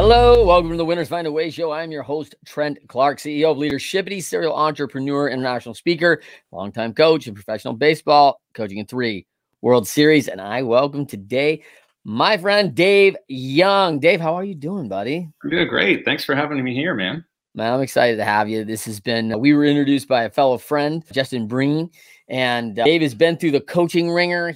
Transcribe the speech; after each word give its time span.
Hello, 0.00 0.44
welcome 0.44 0.70
to 0.70 0.76
the 0.76 0.84
Winners 0.84 1.08
Find 1.08 1.26
a 1.26 1.32
Way 1.32 1.50
show. 1.50 1.72
I'm 1.72 1.90
your 1.90 2.04
host, 2.04 2.36
Trent 2.46 2.78
Clark, 2.86 3.18
CEO 3.18 3.50
of 3.50 3.56
Leadershipity, 3.56 4.22
serial 4.22 4.54
entrepreneur, 4.54 5.28
international 5.28 5.74
speaker, 5.74 6.22
longtime 6.52 6.94
coach 6.94 7.26
in 7.26 7.34
professional 7.34 7.74
baseball, 7.74 8.40
coaching 8.54 8.78
in 8.78 8.86
three 8.86 9.26
World 9.60 9.88
Series. 9.88 10.28
And 10.28 10.40
I 10.40 10.62
welcome 10.62 11.04
today 11.04 11.64
my 12.04 12.36
friend 12.36 12.76
Dave 12.76 13.16
Young. 13.26 13.98
Dave, 13.98 14.20
how 14.20 14.36
are 14.36 14.44
you 14.44 14.54
doing, 14.54 14.88
buddy? 14.88 15.28
I'm 15.42 15.50
doing 15.50 15.66
great. 15.66 16.04
Thanks 16.04 16.22
for 16.22 16.36
having 16.36 16.62
me 16.62 16.76
here, 16.76 16.94
man. 16.94 17.24
Man, 17.56 17.72
I'm 17.72 17.80
excited 17.80 18.18
to 18.18 18.24
have 18.24 18.48
you. 18.48 18.64
This 18.64 18.84
has 18.84 19.00
been, 19.00 19.36
we 19.40 19.52
were 19.52 19.64
introduced 19.64 20.06
by 20.06 20.22
a 20.22 20.30
fellow 20.30 20.58
friend, 20.58 21.02
Justin 21.10 21.48
Breen, 21.48 21.90
and 22.28 22.78
uh, 22.78 22.84
Dave 22.84 23.02
has 23.02 23.16
been 23.16 23.36
through 23.36 23.50
the 23.50 23.62
coaching 23.62 24.12
ringer 24.12 24.54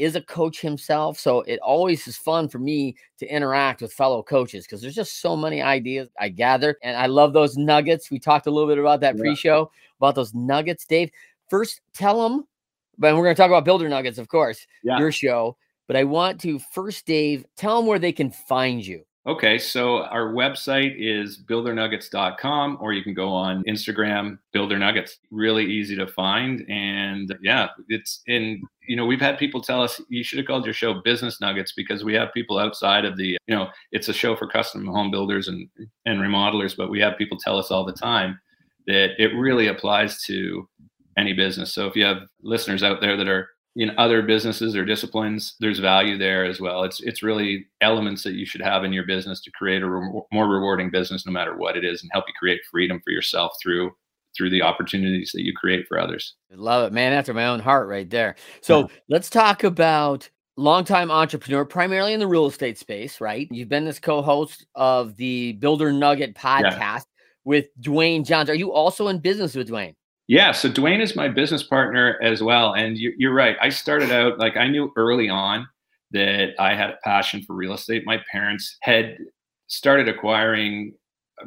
is 0.00 0.16
a 0.16 0.22
coach 0.22 0.60
himself. 0.60 1.18
So 1.18 1.42
it 1.42 1.60
always 1.60 2.06
is 2.08 2.16
fun 2.16 2.48
for 2.48 2.58
me 2.58 2.96
to 3.18 3.26
interact 3.26 3.82
with 3.82 3.92
fellow 3.92 4.22
coaches 4.22 4.64
because 4.64 4.80
there's 4.80 4.94
just 4.94 5.20
so 5.20 5.36
many 5.36 5.60
ideas 5.60 6.08
I 6.18 6.30
gather. 6.30 6.76
And 6.82 6.96
I 6.96 7.06
love 7.06 7.32
those 7.32 7.56
nuggets. 7.56 8.10
We 8.10 8.18
talked 8.18 8.46
a 8.46 8.50
little 8.50 8.68
bit 8.68 8.78
about 8.78 9.00
that 9.00 9.16
yeah. 9.16 9.22
pre 9.22 9.36
show 9.36 9.70
about 9.98 10.14
those 10.14 10.34
nuggets. 10.34 10.86
Dave, 10.86 11.10
first 11.48 11.80
tell 11.92 12.22
them, 12.28 12.46
but 12.98 13.14
we're 13.14 13.24
going 13.24 13.34
to 13.34 13.40
talk 13.40 13.50
about 13.50 13.64
Builder 13.64 13.88
Nuggets, 13.88 14.18
of 14.18 14.28
course, 14.28 14.66
yeah. 14.82 14.98
your 14.98 15.12
show. 15.12 15.56
But 15.86 15.96
I 15.96 16.04
want 16.04 16.40
to 16.42 16.58
first, 16.58 17.06
Dave, 17.06 17.44
tell 17.56 17.76
them 17.76 17.86
where 17.86 17.98
they 17.98 18.12
can 18.12 18.30
find 18.30 18.84
you. 18.84 19.04
Okay, 19.26 19.58
so 19.58 20.04
our 20.04 20.32
website 20.32 20.94
is 20.96 21.42
buildernuggets.com, 21.42 22.78
or 22.80 22.94
you 22.94 23.02
can 23.02 23.12
go 23.12 23.28
on 23.28 23.62
Instagram, 23.64 24.38
buildernuggets. 24.54 25.10
Really 25.30 25.66
easy 25.66 25.94
to 25.96 26.06
find. 26.06 26.64
And 26.70 27.36
yeah, 27.42 27.68
it's 27.88 28.22
in, 28.28 28.62
you 28.88 28.96
know, 28.96 29.04
we've 29.04 29.20
had 29.20 29.36
people 29.36 29.60
tell 29.60 29.82
us 29.82 30.00
you 30.08 30.24
should 30.24 30.38
have 30.38 30.46
called 30.46 30.64
your 30.64 30.72
show 30.72 31.02
Business 31.02 31.38
Nuggets 31.38 31.74
because 31.76 32.02
we 32.02 32.14
have 32.14 32.32
people 32.32 32.58
outside 32.58 33.04
of 33.04 33.18
the, 33.18 33.36
you 33.46 33.54
know, 33.54 33.68
it's 33.92 34.08
a 34.08 34.14
show 34.14 34.34
for 34.34 34.46
custom 34.46 34.86
home 34.86 35.10
builders 35.10 35.48
and, 35.48 35.68
and 36.06 36.20
remodelers, 36.20 36.74
but 36.74 36.88
we 36.88 36.98
have 37.00 37.18
people 37.18 37.36
tell 37.36 37.58
us 37.58 37.70
all 37.70 37.84
the 37.84 37.92
time 37.92 38.40
that 38.86 39.10
it 39.18 39.36
really 39.36 39.66
applies 39.66 40.22
to 40.22 40.66
any 41.18 41.34
business. 41.34 41.74
So 41.74 41.86
if 41.86 41.94
you 41.94 42.06
have 42.06 42.22
listeners 42.42 42.82
out 42.82 43.02
there 43.02 43.18
that 43.18 43.28
are 43.28 43.50
in 43.76 43.92
other 43.98 44.22
businesses 44.22 44.74
or 44.74 44.84
disciplines 44.84 45.54
there's 45.60 45.78
value 45.78 46.18
there 46.18 46.44
as 46.44 46.60
well. 46.60 46.82
It's 46.82 47.00
it's 47.00 47.22
really 47.22 47.66
elements 47.80 48.22
that 48.24 48.34
you 48.34 48.44
should 48.44 48.62
have 48.62 48.84
in 48.84 48.92
your 48.92 49.06
business 49.06 49.40
to 49.42 49.50
create 49.52 49.82
a 49.82 49.88
re- 49.88 50.22
more 50.32 50.48
rewarding 50.48 50.90
business 50.90 51.24
no 51.24 51.32
matter 51.32 51.56
what 51.56 51.76
it 51.76 51.84
is 51.84 52.02
and 52.02 52.10
help 52.12 52.24
you 52.26 52.34
create 52.38 52.60
freedom 52.70 53.00
for 53.04 53.10
yourself 53.10 53.52
through 53.62 53.92
through 54.36 54.50
the 54.50 54.62
opportunities 54.62 55.32
that 55.34 55.42
you 55.42 55.52
create 55.54 55.86
for 55.88 55.98
others. 55.98 56.34
I 56.52 56.56
love 56.56 56.86
it 56.86 56.92
man. 56.92 57.12
After 57.12 57.32
my 57.32 57.46
own 57.46 57.60
heart 57.60 57.88
right 57.88 58.08
there. 58.08 58.36
So 58.60 58.80
yeah. 58.80 58.86
let's 59.08 59.30
talk 59.30 59.62
about 59.62 60.28
longtime 60.56 61.10
entrepreneur 61.10 61.64
primarily 61.64 62.12
in 62.12 62.20
the 62.20 62.26
real 62.26 62.46
estate 62.46 62.76
space 62.76 63.20
right? 63.20 63.46
You've 63.50 63.68
been 63.68 63.84
this 63.84 64.00
co-host 64.00 64.66
of 64.74 65.16
the 65.16 65.52
builder 65.52 65.92
nugget 65.92 66.34
podcast 66.34 66.72
yeah. 66.76 66.98
with 67.44 67.66
dwayne 67.80 68.26
johns. 68.26 68.50
Are 68.50 68.54
you 68.54 68.72
also 68.72 69.08
in 69.08 69.20
business 69.20 69.54
with 69.54 69.68
dwayne 69.68 69.94
yeah, 70.30 70.52
so 70.52 70.70
Dwayne 70.70 71.00
is 71.00 71.16
my 71.16 71.26
business 71.26 71.64
partner 71.64 72.16
as 72.22 72.40
well. 72.40 72.72
And 72.74 72.96
you're 72.96 73.34
right. 73.34 73.56
I 73.60 73.68
started 73.68 74.12
out 74.12 74.38
like 74.38 74.56
I 74.56 74.68
knew 74.68 74.92
early 74.94 75.28
on 75.28 75.66
that 76.12 76.50
I 76.56 76.72
had 76.76 76.90
a 76.90 76.98
passion 77.02 77.42
for 77.42 77.56
real 77.56 77.74
estate. 77.74 78.04
My 78.06 78.22
parents 78.30 78.76
had 78.82 79.16
started 79.66 80.06
acquiring 80.06 80.94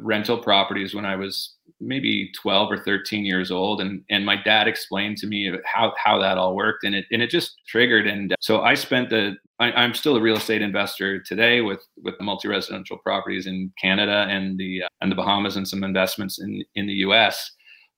rental 0.00 0.36
properties 0.36 0.94
when 0.94 1.06
I 1.06 1.16
was 1.16 1.54
maybe 1.80 2.30
12 2.42 2.72
or 2.72 2.78
13 2.84 3.24
years 3.24 3.50
old 3.50 3.80
and 3.80 4.02
and 4.10 4.26
my 4.26 4.36
dad 4.36 4.68
explained 4.68 5.16
to 5.18 5.26
me 5.26 5.50
how 5.64 5.94
how 5.96 6.18
that 6.18 6.36
all 6.36 6.54
worked 6.54 6.84
and 6.84 6.94
it 6.94 7.06
and 7.10 7.22
it 7.22 7.30
just 7.30 7.54
triggered 7.66 8.06
and 8.06 8.34
so 8.40 8.60
I 8.62 8.74
spent 8.74 9.08
the 9.08 9.34
I, 9.60 9.84
am 9.84 9.94
still 9.94 10.16
a 10.16 10.20
real 10.20 10.36
estate 10.36 10.62
investor 10.62 11.20
today 11.20 11.62
with 11.62 11.80
with 12.02 12.20
multi-residential 12.20 12.98
properties 12.98 13.46
in 13.46 13.72
Canada 13.80 14.26
and 14.28 14.58
the 14.58 14.82
uh, 14.82 14.88
and 15.00 15.10
the 15.10 15.16
Bahamas 15.16 15.56
and 15.56 15.66
some 15.66 15.84
investments 15.84 16.38
in 16.38 16.62
in 16.74 16.86
the 16.86 16.94
US 17.08 17.50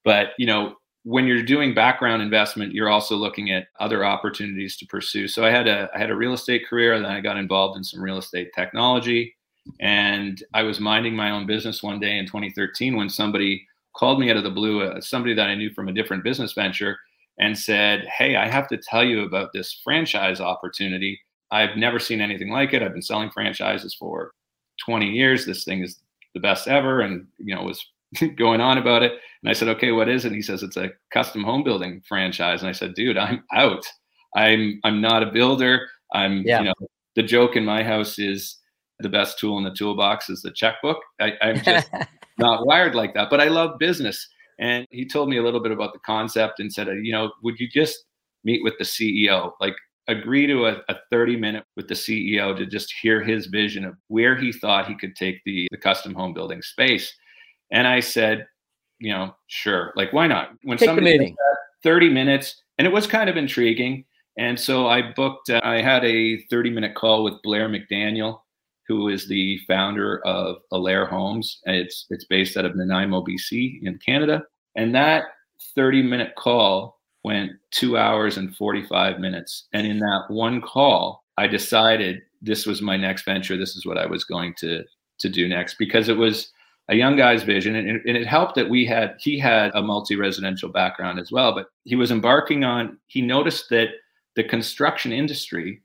but 0.07 0.29
you 0.39 0.47
know, 0.47 0.77
when 1.03 1.27
you're 1.27 1.43
doing 1.43 1.75
background 1.75 2.23
investment, 2.23 2.73
you're 2.73 2.89
also 2.89 3.17
looking 3.17 3.51
at 3.51 3.67
other 3.81 4.05
opportunities 4.05 4.77
to 4.79 4.87
pursue. 4.87 5.29
So 5.29 5.45
I 5.45 5.51
had 5.51 5.69
a 5.69 5.91
I 5.95 5.99
had 5.99 6.11
a 6.11 6.17
real 6.17 6.33
estate 6.33 6.67
career, 6.67 6.95
and 6.95 7.05
then 7.05 7.13
I 7.13 7.21
got 7.21 7.37
involved 7.37 7.77
in 7.77 7.85
some 7.85 8.01
real 8.01 8.17
estate 8.17 8.51
technology. 8.55 9.35
And 9.81 10.43
I 10.55 10.63
was 10.63 10.79
minding 10.81 11.17
my 11.17 11.33
own 11.33 11.45
business 11.45 11.83
one 11.83 11.99
day 11.99 12.19
in 12.19 12.27
2013 12.27 12.97
when 12.97 13.11
somebody 13.11 13.67
called 13.97 14.21
me 14.21 14.31
out 14.31 14.37
of 14.37 14.45
the 14.45 14.51
blue, 14.51 14.83
uh, 14.83 15.01
somebody 15.01 15.35
that 15.35 15.49
I 15.49 15.57
knew 15.57 15.71
from 15.71 15.89
a 15.89 15.93
different 15.93 16.23
business 16.23 16.53
venture, 16.53 16.97
and 17.41 17.59
said, 17.59 18.07
"Hey, 18.17 18.37
I 18.37 18.47
have 18.49 18.69
to 18.69 18.79
tell 18.79 19.05
you 19.05 19.25
about 19.25 19.53
this 19.53 19.81
franchise 19.83 20.41
opportunity. 20.41 21.21
I've 21.51 21.77
never 21.77 21.99
seen 21.99 22.21
anything 22.21 22.51
like 22.51 22.75
it. 22.75 22.83
I've 22.83 22.93
been 22.93 23.03
selling 23.03 23.31
franchises 23.31 23.95
for 23.95 24.33
20 24.85 25.11
years. 25.11 25.47
This 25.47 25.65
thing 25.65 25.83
is 25.83 25.99
the 26.35 26.41
best 26.41 26.69
ever." 26.69 27.01
And 27.01 27.27
you 27.39 27.55
know, 27.55 27.63
it 27.63 27.67
was 27.67 27.85
going 28.37 28.61
on 28.61 28.79
about 28.79 29.03
it. 29.03 29.13
And 29.43 29.51
I 29.51 29.53
said, 29.53 29.69
okay, 29.69 29.93
what 29.93 30.09
is 30.09 30.25
it? 30.25 30.29
And 30.29 30.37
he 30.37 30.43
says, 30.43 30.63
it's 30.63 30.77
a 30.77 30.91
custom 31.13 31.45
home 31.45 31.63
building 31.63 32.03
franchise. 32.07 32.61
And 32.61 32.69
I 32.69 32.73
said, 32.73 32.95
dude, 32.95 33.19
I'm 33.19 33.45
out. 33.53 33.85
I'm 34.35 34.81
I'm 34.85 35.01
not 35.01 35.23
a 35.23 35.33
builder. 35.33 35.89
I'm 36.13 36.43
yeah. 36.43 36.61
you 36.61 36.65
know 36.67 36.89
the 37.17 37.23
joke 37.23 37.57
in 37.57 37.65
my 37.65 37.83
house 37.83 38.19
is 38.19 38.59
the 39.01 39.09
best 39.09 39.39
tool 39.39 39.59
in 39.59 39.65
the 39.65 39.75
toolbox 39.75 40.31
is 40.31 40.43
the 40.43 40.53
checkbook. 40.53 40.99
I, 41.21 41.33
I'm 41.43 41.63
just 41.63 41.91
not 42.39 42.67
wired 42.67 42.95
like 42.95 43.15
that, 43.15 43.31
but 43.31 43.41
I 43.41 43.49
love 43.49 43.79
business. 43.79 44.27
And 44.59 44.87
he 44.91 45.07
told 45.07 45.29
me 45.29 45.37
a 45.37 45.43
little 45.43 45.61
bit 45.61 45.73
about 45.73 45.93
the 45.93 45.99
concept 46.01 46.61
and 46.61 46.73
said, 46.73 46.89
you 47.03 47.13
know, 47.13 47.33
would 47.43 47.59
you 47.59 47.69
just 47.69 48.05
meet 48.45 48.63
with 48.63 48.75
the 48.79 48.85
CEO? 48.85 49.53
Like 49.61 49.75
agree 50.09 50.47
to 50.47 50.67
a, 50.67 50.83
a 50.89 50.97
30 51.11 51.37
minute 51.37 51.65
with 51.77 51.89
the 51.89 51.95
CEO 51.95 52.57
to 52.57 52.65
just 52.65 52.93
hear 53.03 53.23
his 53.23 53.47
vision 53.47 53.85
of 53.85 53.95
where 54.09 54.37
he 54.37 54.53
thought 54.53 54.87
he 54.87 54.97
could 54.97 55.17
take 55.17 55.41
the, 55.45 55.67
the 55.71 55.77
custom 55.77 56.15
home 56.15 56.33
building 56.33 56.63
space. 56.63 57.13
And 57.71 57.87
I 57.87 58.01
said, 58.01 58.47
you 58.99 59.13
know, 59.13 59.35
sure, 59.47 59.93
like 59.97 60.13
why 60.13 60.27
not? 60.27 60.51
When 60.63 60.79
Take 60.79 60.89
somebody 60.89 61.19
meeting. 61.19 61.37
30 61.83 62.11
minutes, 62.11 62.63
and 62.79 62.87
it 62.87 62.93
was 62.93 63.07
kind 63.07 63.29
of 63.31 63.37
intriguing. 63.37 64.05
And 64.39 64.59
so 64.59 64.87
I 64.87 65.13
booked, 65.13 65.51
uh, 65.51 65.61
I 65.65 65.81
had 65.81 66.05
a 66.05 66.43
30 66.51 66.71
minute 66.71 66.95
call 66.95 67.25
with 67.25 67.41
Blair 67.43 67.69
McDaniel, 67.69 68.41
who 68.87 69.09
is 69.09 69.29
the 69.29 69.59
founder 69.67 70.21
of 70.27 70.57
Alair 70.73 71.09
Homes. 71.09 71.61
It's, 71.65 72.07
it's 72.11 72.25
based 72.27 72.57
out 72.57 72.65
of 72.65 72.77
Nanaimo, 72.77 73.25
BC 73.25 73.83
in 73.83 73.99
Canada. 73.99 74.43
And 74.77 74.95
that 74.95 75.25
30 75.75 76.03
minute 76.03 76.35
call 76.37 77.01
went 77.25 77.53
two 77.71 77.97
hours 77.97 78.37
and 78.37 78.55
45 78.55 79.19
minutes. 79.19 79.67
And 79.73 79.87
in 79.87 79.99
that 80.01 80.25
one 80.29 80.61
call, 80.61 81.25
I 81.39 81.47
decided 81.47 82.23
this 82.43 82.67
was 82.67 82.83
my 82.83 82.97
next 82.97 83.25
venture. 83.25 83.57
This 83.57 83.75
is 83.75 83.87
what 83.87 83.99
I 83.99 84.07
was 84.07 84.25
going 84.25 84.55
to, 84.59 84.85
to 85.19 85.29
do 85.29 85.49
next 85.49 85.77
because 85.79 86.09
it 86.09 86.17
was, 86.17 86.53
a 86.89 86.95
young 86.95 87.17
guy's 87.17 87.43
vision 87.43 87.75
and, 87.75 87.89
and, 87.89 88.17
it 88.17 88.27
helped 88.27 88.55
that 88.55 88.69
we 88.69 88.87
had 88.87 89.17
he 89.19 89.39
had 89.39 89.71
a 89.75 89.83
multi-residential 89.83 90.69
background 90.69 91.19
as 91.19 91.33
well 91.33 91.55
but 91.55 91.69
he 91.85 91.97
was 91.97 92.11
embarking 92.11 92.65
on 92.65 92.99
he 93.07 93.21
noticed 93.21 93.69
that 93.71 93.89
the 94.35 94.45
construction 94.45 95.13
industry 95.13 95.83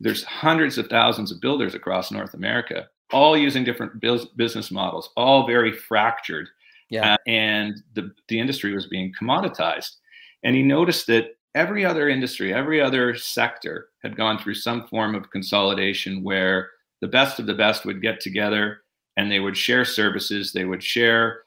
there's 0.00 0.24
hundreds 0.24 0.78
of 0.78 0.88
thousands 0.88 1.32
of 1.32 1.40
builders 1.40 1.74
across 1.74 2.10
north 2.10 2.34
america 2.34 2.88
all 3.12 3.36
using 3.36 3.64
different 3.64 4.00
business 4.36 4.70
models 4.70 5.10
all 5.16 5.46
very 5.46 5.72
fractured 5.72 6.48
yeah. 6.90 7.14
Uh, 7.14 7.16
and 7.26 7.82
the, 7.94 8.12
the 8.28 8.38
industry 8.38 8.74
was 8.74 8.86
being 8.86 9.14
commoditized 9.18 9.96
and 10.42 10.54
he 10.54 10.62
noticed 10.62 11.06
that 11.06 11.36
every 11.54 11.86
other 11.86 12.10
industry 12.10 12.52
every 12.52 12.82
other 12.82 13.14
sector 13.14 13.88
had 14.02 14.14
gone 14.14 14.38
through 14.38 14.54
some 14.54 14.86
form 14.88 15.14
of 15.14 15.30
consolidation 15.30 16.22
where 16.22 16.68
the 17.00 17.08
best 17.08 17.38
of 17.38 17.46
the 17.46 17.54
best 17.54 17.86
would 17.86 18.02
get 18.02 18.20
together 18.20 18.82
and 19.16 19.30
they 19.30 19.40
would 19.40 19.56
share 19.56 19.84
services, 19.84 20.52
they 20.52 20.64
would 20.64 20.82
share 20.82 21.42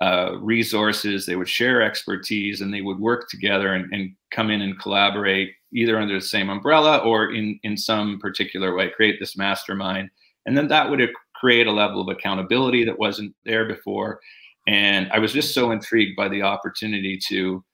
uh, 0.00 0.36
resources, 0.40 1.26
they 1.26 1.36
would 1.36 1.48
share 1.48 1.82
expertise, 1.82 2.60
and 2.60 2.72
they 2.72 2.82
would 2.82 3.00
work 3.00 3.28
together 3.28 3.74
and, 3.74 3.92
and 3.92 4.14
come 4.30 4.50
in 4.50 4.62
and 4.62 4.78
collaborate 4.80 5.52
either 5.72 5.98
under 5.98 6.14
the 6.14 6.24
same 6.24 6.48
umbrella 6.48 6.98
or 6.98 7.32
in, 7.32 7.58
in 7.62 7.76
some 7.76 8.18
particular 8.20 8.74
way, 8.74 8.90
create 8.90 9.18
this 9.18 9.36
mastermind. 9.36 10.08
And 10.46 10.56
then 10.56 10.68
that 10.68 10.88
would 10.88 11.00
create 11.34 11.66
a 11.66 11.72
level 11.72 12.00
of 12.00 12.08
accountability 12.08 12.84
that 12.84 12.98
wasn't 12.98 13.34
there 13.44 13.66
before. 13.66 14.20
And 14.66 15.10
I 15.12 15.18
was 15.18 15.32
just 15.32 15.54
so 15.54 15.70
intrigued 15.70 16.16
by 16.16 16.28
the 16.28 16.42
opportunity 16.42 17.18
to, 17.28 17.64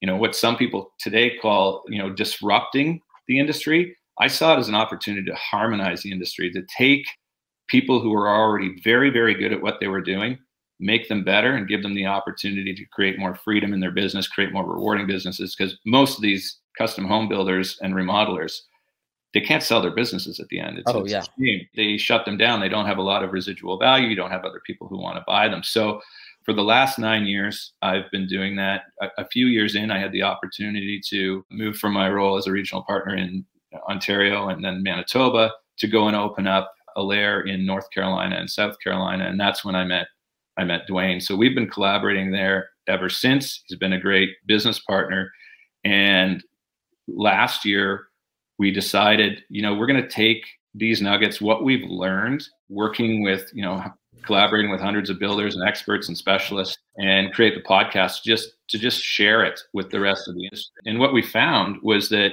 you 0.00 0.06
know, 0.06 0.16
what 0.16 0.36
some 0.36 0.56
people 0.56 0.92
today 0.98 1.36
call, 1.38 1.82
you 1.88 1.98
know, 1.98 2.10
disrupting 2.10 3.00
the 3.26 3.38
industry. 3.38 3.96
I 4.20 4.28
saw 4.28 4.54
it 4.54 4.60
as 4.60 4.68
an 4.68 4.74
opportunity 4.74 5.26
to 5.26 5.34
harmonize 5.34 6.02
the 6.02 6.12
industry, 6.12 6.50
to 6.52 6.62
take 6.76 7.04
people 7.68 8.00
who 8.00 8.14
are 8.14 8.28
already 8.28 8.80
very, 8.82 9.10
very 9.10 9.34
good 9.34 9.52
at 9.52 9.62
what 9.62 9.78
they 9.80 9.88
were 9.88 10.00
doing, 10.00 10.38
make 10.80 11.08
them 11.08 11.24
better 11.24 11.54
and 11.54 11.68
give 11.68 11.82
them 11.82 11.94
the 11.94 12.06
opportunity 12.06 12.74
to 12.74 12.84
create 12.86 13.18
more 13.18 13.34
freedom 13.34 13.72
in 13.72 13.80
their 13.80 13.90
business, 13.90 14.28
create 14.28 14.52
more 14.52 14.66
rewarding 14.66 15.06
businesses. 15.06 15.54
Because 15.54 15.78
most 15.86 16.16
of 16.16 16.22
these 16.22 16.58
custom 16.76 17.04
home 17.04 17.28
builders 17.28 17.78
and 17.82 17.94
remodelers, 17.94 18.60
they 19.32 19.40
can't 19.40 19.62
sell 19.62 19.80
their 19.80 19.94
businesses 19.94 20.40
at 20.40 20.48
the 20.48 20.60
end. 20.60 20.78
It's, 20.78 20.90
oh, 20.90 21.06
yeah. 21.06 21.22
They 21.74 21.96
shut 21.96 22.24
them 22.24 22.36
down. 22.36 22.60
They 22.60 22.68
don't 22.68 22.86
have 22.86 22.98
a 22.98 23.02
lot 23.02 23.22
of 23.24 23.32
residual 23.32 23.78
value. 23.78 24.08
You 24.08 24.16
don't 24.16 24.30
have 24.30 24.44
other 24.44 24.60
people 24.66 24.88
who 24.88 25.00
want 25.00 25.16
to 25.16 25.24
buy 25.26 25.48
them. 25.48 25.62
So 25.62 26.02
for 26.44 26.52
the 26.52 26.62
last 26.62 26.98
nine 26.98 27.24
years, 27.24 27.72
I've 27.80 28.10
been 28.10 28.26
doing 28.26 28.56
that. 28.56 28.82
A, 29.00 29.08
a, 29.18 29.28
few 29.28 29.46
years 29.46 29.74
in, 29.74 29.90
I 29.90 29.98
had 29.98 30.12
the 30.12 30.22
opportunity 30.22 31.00
to 31.08 31.44
move 31.50 31.76
from 31.76 31.92
my 31.92 32.10
role 32.10 32.36
as 32.36 32.46
a 32.46 32.52
regional 32.52 32.82
partner 32.82 33.14
in 33.14 33.46
Ontario 33.88 34.48
and 34.48 34.62
then 34.62 34.82
Manitoba 34.82 35.52
to 35.78 35.86
go 35.86 36.08
and 36.08 36.16
open 36.16 36.46
up 36.46 36.74
Alair 36.96 37.46
in 37.46 37.66
North 37.66 37.90
Carolina 37.90 38.36
and 38.36 38.50
South 38.50 38.76
Carolina, 38.82 39.26
and 39.26 39.38
that's 39.38 39.64
when 39.64 39.74
I 39.74 39.84
met 39.84 40.06
I 40.58 40.64
met 40.64 40.86
Dwayne. 40.88 41.22
So 41.22 41.34
we've 41.34 41.54
been 41.54 41.70
collaborating 41.70 42.30
there 42.30 42.70
ever 42.86 43.08
since. 43.08 43.62
He's 43.66 43.78
been 43.78 43.94
a 43.94 44.00
great 44.00 44.30
business 44.46 44.78
partner, 44.78 45.32
and 45.84 46.42
last 47.08 47.64
year 47.64 48.08
we 48.58 48.70
decided, 48.70 49.42
you 49.48 49.62
know, 49.62 49.74
we're 49.74 49.86
going 49.86 50.02
to 50.02 50.08
take 50.08 50.44
these 50.74 51.02
nuggets, 51.02 51.40
what 51.40 51.64
we've 51.64 51.88
learned 51.88 52.44
working 52.68 53.22
with, 53.22 53.50
you 53.52 53.62
know, 53.62 53.82
collaborating 54.22 54.70
with 54.70 54.80
hundreds 54.80 55.10
of 55.10 55.18
builders 55.18 55.56
and 55.56 55.68
experts 55.68 56.08
and 56.08 56.16
specialists 56.16 56.78
and 56.96 57.32
create 57.32 57.54
the 57.54 57.62
podcast 57.62 58.22
just 58.22 58.54
to 58.68 58.78
just 58.78 59.00
share 59.00 59.44
it 59.44 59.60
with 59.72 59.90
the 59.90 60.00
rest 60.00 60.28
of 60.28 60.34
the 60.34 60.44
industry. 60.44 60.72
And 60.86 60.98
what 60.98 61.12
we 61.12 61.22
found 61.22 61.76
was 61.82 62.08
that, 62.10 62.32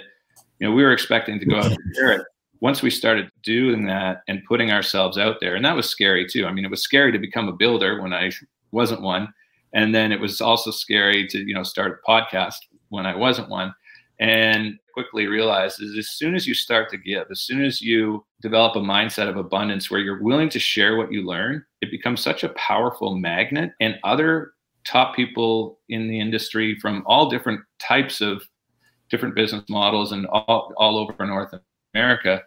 you 0.60 0.68
know, 0.68 0.74
we 0.74 0.84
were 0.84 0.94
expecting 0.94 1.40
to 1.40 1.46
go 1.46 1.58
out 1.58 1.72
and 1.72 1.78
share 1.96 2.12
it. 2.14 2.22
Once 2.62 2.82
we 2.82 2.90
started 2.90 3.30
doing 3.44 3.86
that 3.86 4.22
and 4.28 4.44
putting 4.46 4.72
ourselves 4.72 5.18
out 5.18 5.38
there, 5.40 5.56
and 5.56 5.64
that 5.64 5.76
was 5.76 5.90
scary 5.90 6.28
too. 6.28 6.46
I 6.46 6.52
mean, 6.52 6.66
it 6.66 6.72
was 6.72 6.82
scary 6.82 7.12
to 7.12 7.20
become 7.20 7.48
a 7.48 7.54
builder 7.54 8.02
when 8.02 8.14
I 8.14 8.32
wasn't 8.72 9.02
one. 9.02 9.34
And 9.74 9.94
then 9.94 10.12
it 10.12 10.20
was 10.20 10.42
also 10.42 10.72
scary 10.72 11.28
to, 11.28 11.40
you 11.40 11.54
know, 11.54 11.64
start 11.64 12.02
a 12.04 12.10
podcast 12.10 12.56
when 12.90 13.06
I 13.06 13.16
wasn't 13.16 13.50
one 13.50 13.74
and 14.20 14.78
quickly 14.94 15.28
realized 15.28 15.82
is 15.82 15.98
as 15.98 16.10
soon 16.10 16.36
as 16.36 16.46
you 16.46 16.54
start 16.54 16.90
to 16.90 16.98
give 16.98 17.26
as 17.32 17.42
soon 17.42 17.64
as 17.64 17.82
you 17.82 18.26
develop 18.42 18.76
a 18.76 18.80
mindset 18.80 19.30
of 19.30 19.38
abundance 19.38 19.90
where 19.90 20.02
you're 20.02 20.22
willing 20.22 20.50
to 20.50 20.60
share 20.60 20.98
what 20.98 21.12
you 21.12 21.26
learn 21.26 21.64
it 21.82 21.90
becomes 21.90 22.22
such 22.22 22.44
a 22.44 22.50
powerful 22.50 23.16
magnet 23.16 23.72
and 23.80 23.96
other 24.04 24.54
top 24.86 25.16
people 25.16 25.80
in 25.90 26.08
the 26.08 26.20
industry 26.20 26.78
from 26.80 27.04
all 27.06 27.30
different 27.30 27.62
types 27.80 28.20
of 28.20 28.44
different 29.10 29.36
business 29.36 29.64
models 29.70 30.12
and 30.12 30.28
all, 30.28 30.74
all 30.78 30.98
over 30.98 31.26
north 31.26 31.54
america 31.94 32.42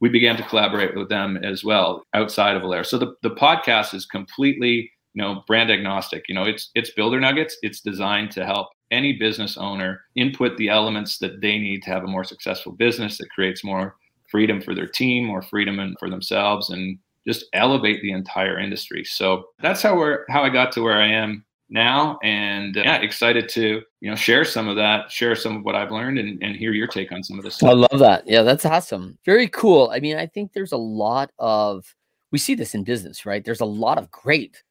we 0.00 0.08
began 0.08 0.36
to 0.36 0.42
collaborate 0.42 0.94
with 0.94 1.08
them 1.08 1.36
as 1.38 1.64
well 1.64 2.02
outside 2.14 2.56
of 2.56 2.62
Alair. 2.62 2.84
So 2.84 2.98
the, 2.98 3.14
the 3.22 3.30
podcast 3.30 3.94
is 3.94 4.06
completely 4.06 4.90
you 5.14 5.22
know 5.22 5.42
brand 5.46 5.70
agnostic. 5.70 6.24
You 6.28 6.34
know 6.34 6.44
it's 6.44 6.70
it's 6.74 6.90
builder 6.90 7.20
nuggets. 7.20 7.56
It's 7.62 7.80
designed 7.80 8.30
to 8.32 8.44
help 8.44 8.68
any 8.90 9.14
business 9.14 9.56
owner 9.56 10.02
input 10.14 10.56
the 10.56 10.68
elements 10.68 11.18
that 11.18 11.40
they 11.40 11.58
need 11.58 11.82
to 11.82 11.90
have 11.90 12.04
a 12.04 12.08
more 12.08 12.24
successful 12.24 12.72
business 12.72 13.18
that 13.18 13.30
creates 13.30 13.64
more 13.64 13.96
freedom 14.30 14.60
for 14.60 14.74
their 14.74 14.86
team 14.86 15.24
more 15.24 15.42
freedom 15.42 15.80
and 15.80 15.96
for 15.98 16.08
themselves 16.10 16.70
and 16.70 16.98
just 17.26 17.46
elevate 17.52 18.00
the 18.02 18.12
entire 18.12 18.58
industry. 18.58 19.04
So 19.04 19.46
that's 19.60 19.82
how 19.82 19.96
we're 19.96 20.24
how 20.28 20.44
i 20.44 20.48
got 20.48 20.72
to 20.72 20.82
where 20.82 21.00
i 21.00 21.08
am 21.08 21.44
now 21.68 22.18
and 22.22 22.76
uh, 22.76 22.82
yeah 22.84 22.96
excited 22.98 23.48
to 23.48 23.82
you 24.00 24.08
know 24.08 24.14
share 24.14 24.44
some 24.44 24.68
of 24.68 24.76
that 24.76 25.10
share 25.10 25.34
some 25.34 25.56
of 25.56 25.64
what 25.64 25.74
i've 25.74 25.90
learned 25.90 26.18
and, 26.18 26.40
and 26.42 26.54
hear 26.54 26.72
your 26.72 26.86
take 26.86 27.10
on 27.10 27.24
some 27.24 27.38
of 27.38 27.44
this 27.44 27.56
stuff. 27.56 27.70
i 27.70 27.72
love 27.72 27.98
that 27.98 28.22
yeah 28.26 28.42
that's 28.42 28.64
awesome 28.64 29.18
very 29.24 29.48
cool 29.48 29.90
i 29.92 29.98
mean 29.98 30.16
i 30.16 30.26
think 30.26 30.52
there's 30.52 30.72
a 30.72 30.76
lot 30.76 31.30
of 31.40 31.84
we 32.30 32.38
see 32.38 32.54
this 32.54 32.74
in 32.74 32.84
business 32.84 33.26
right 33.26 33.44
there's 33.44 33.60
a 33.60 33.64
lot 33.64 33.98
of 33.98 34.10
great 34.12 34.62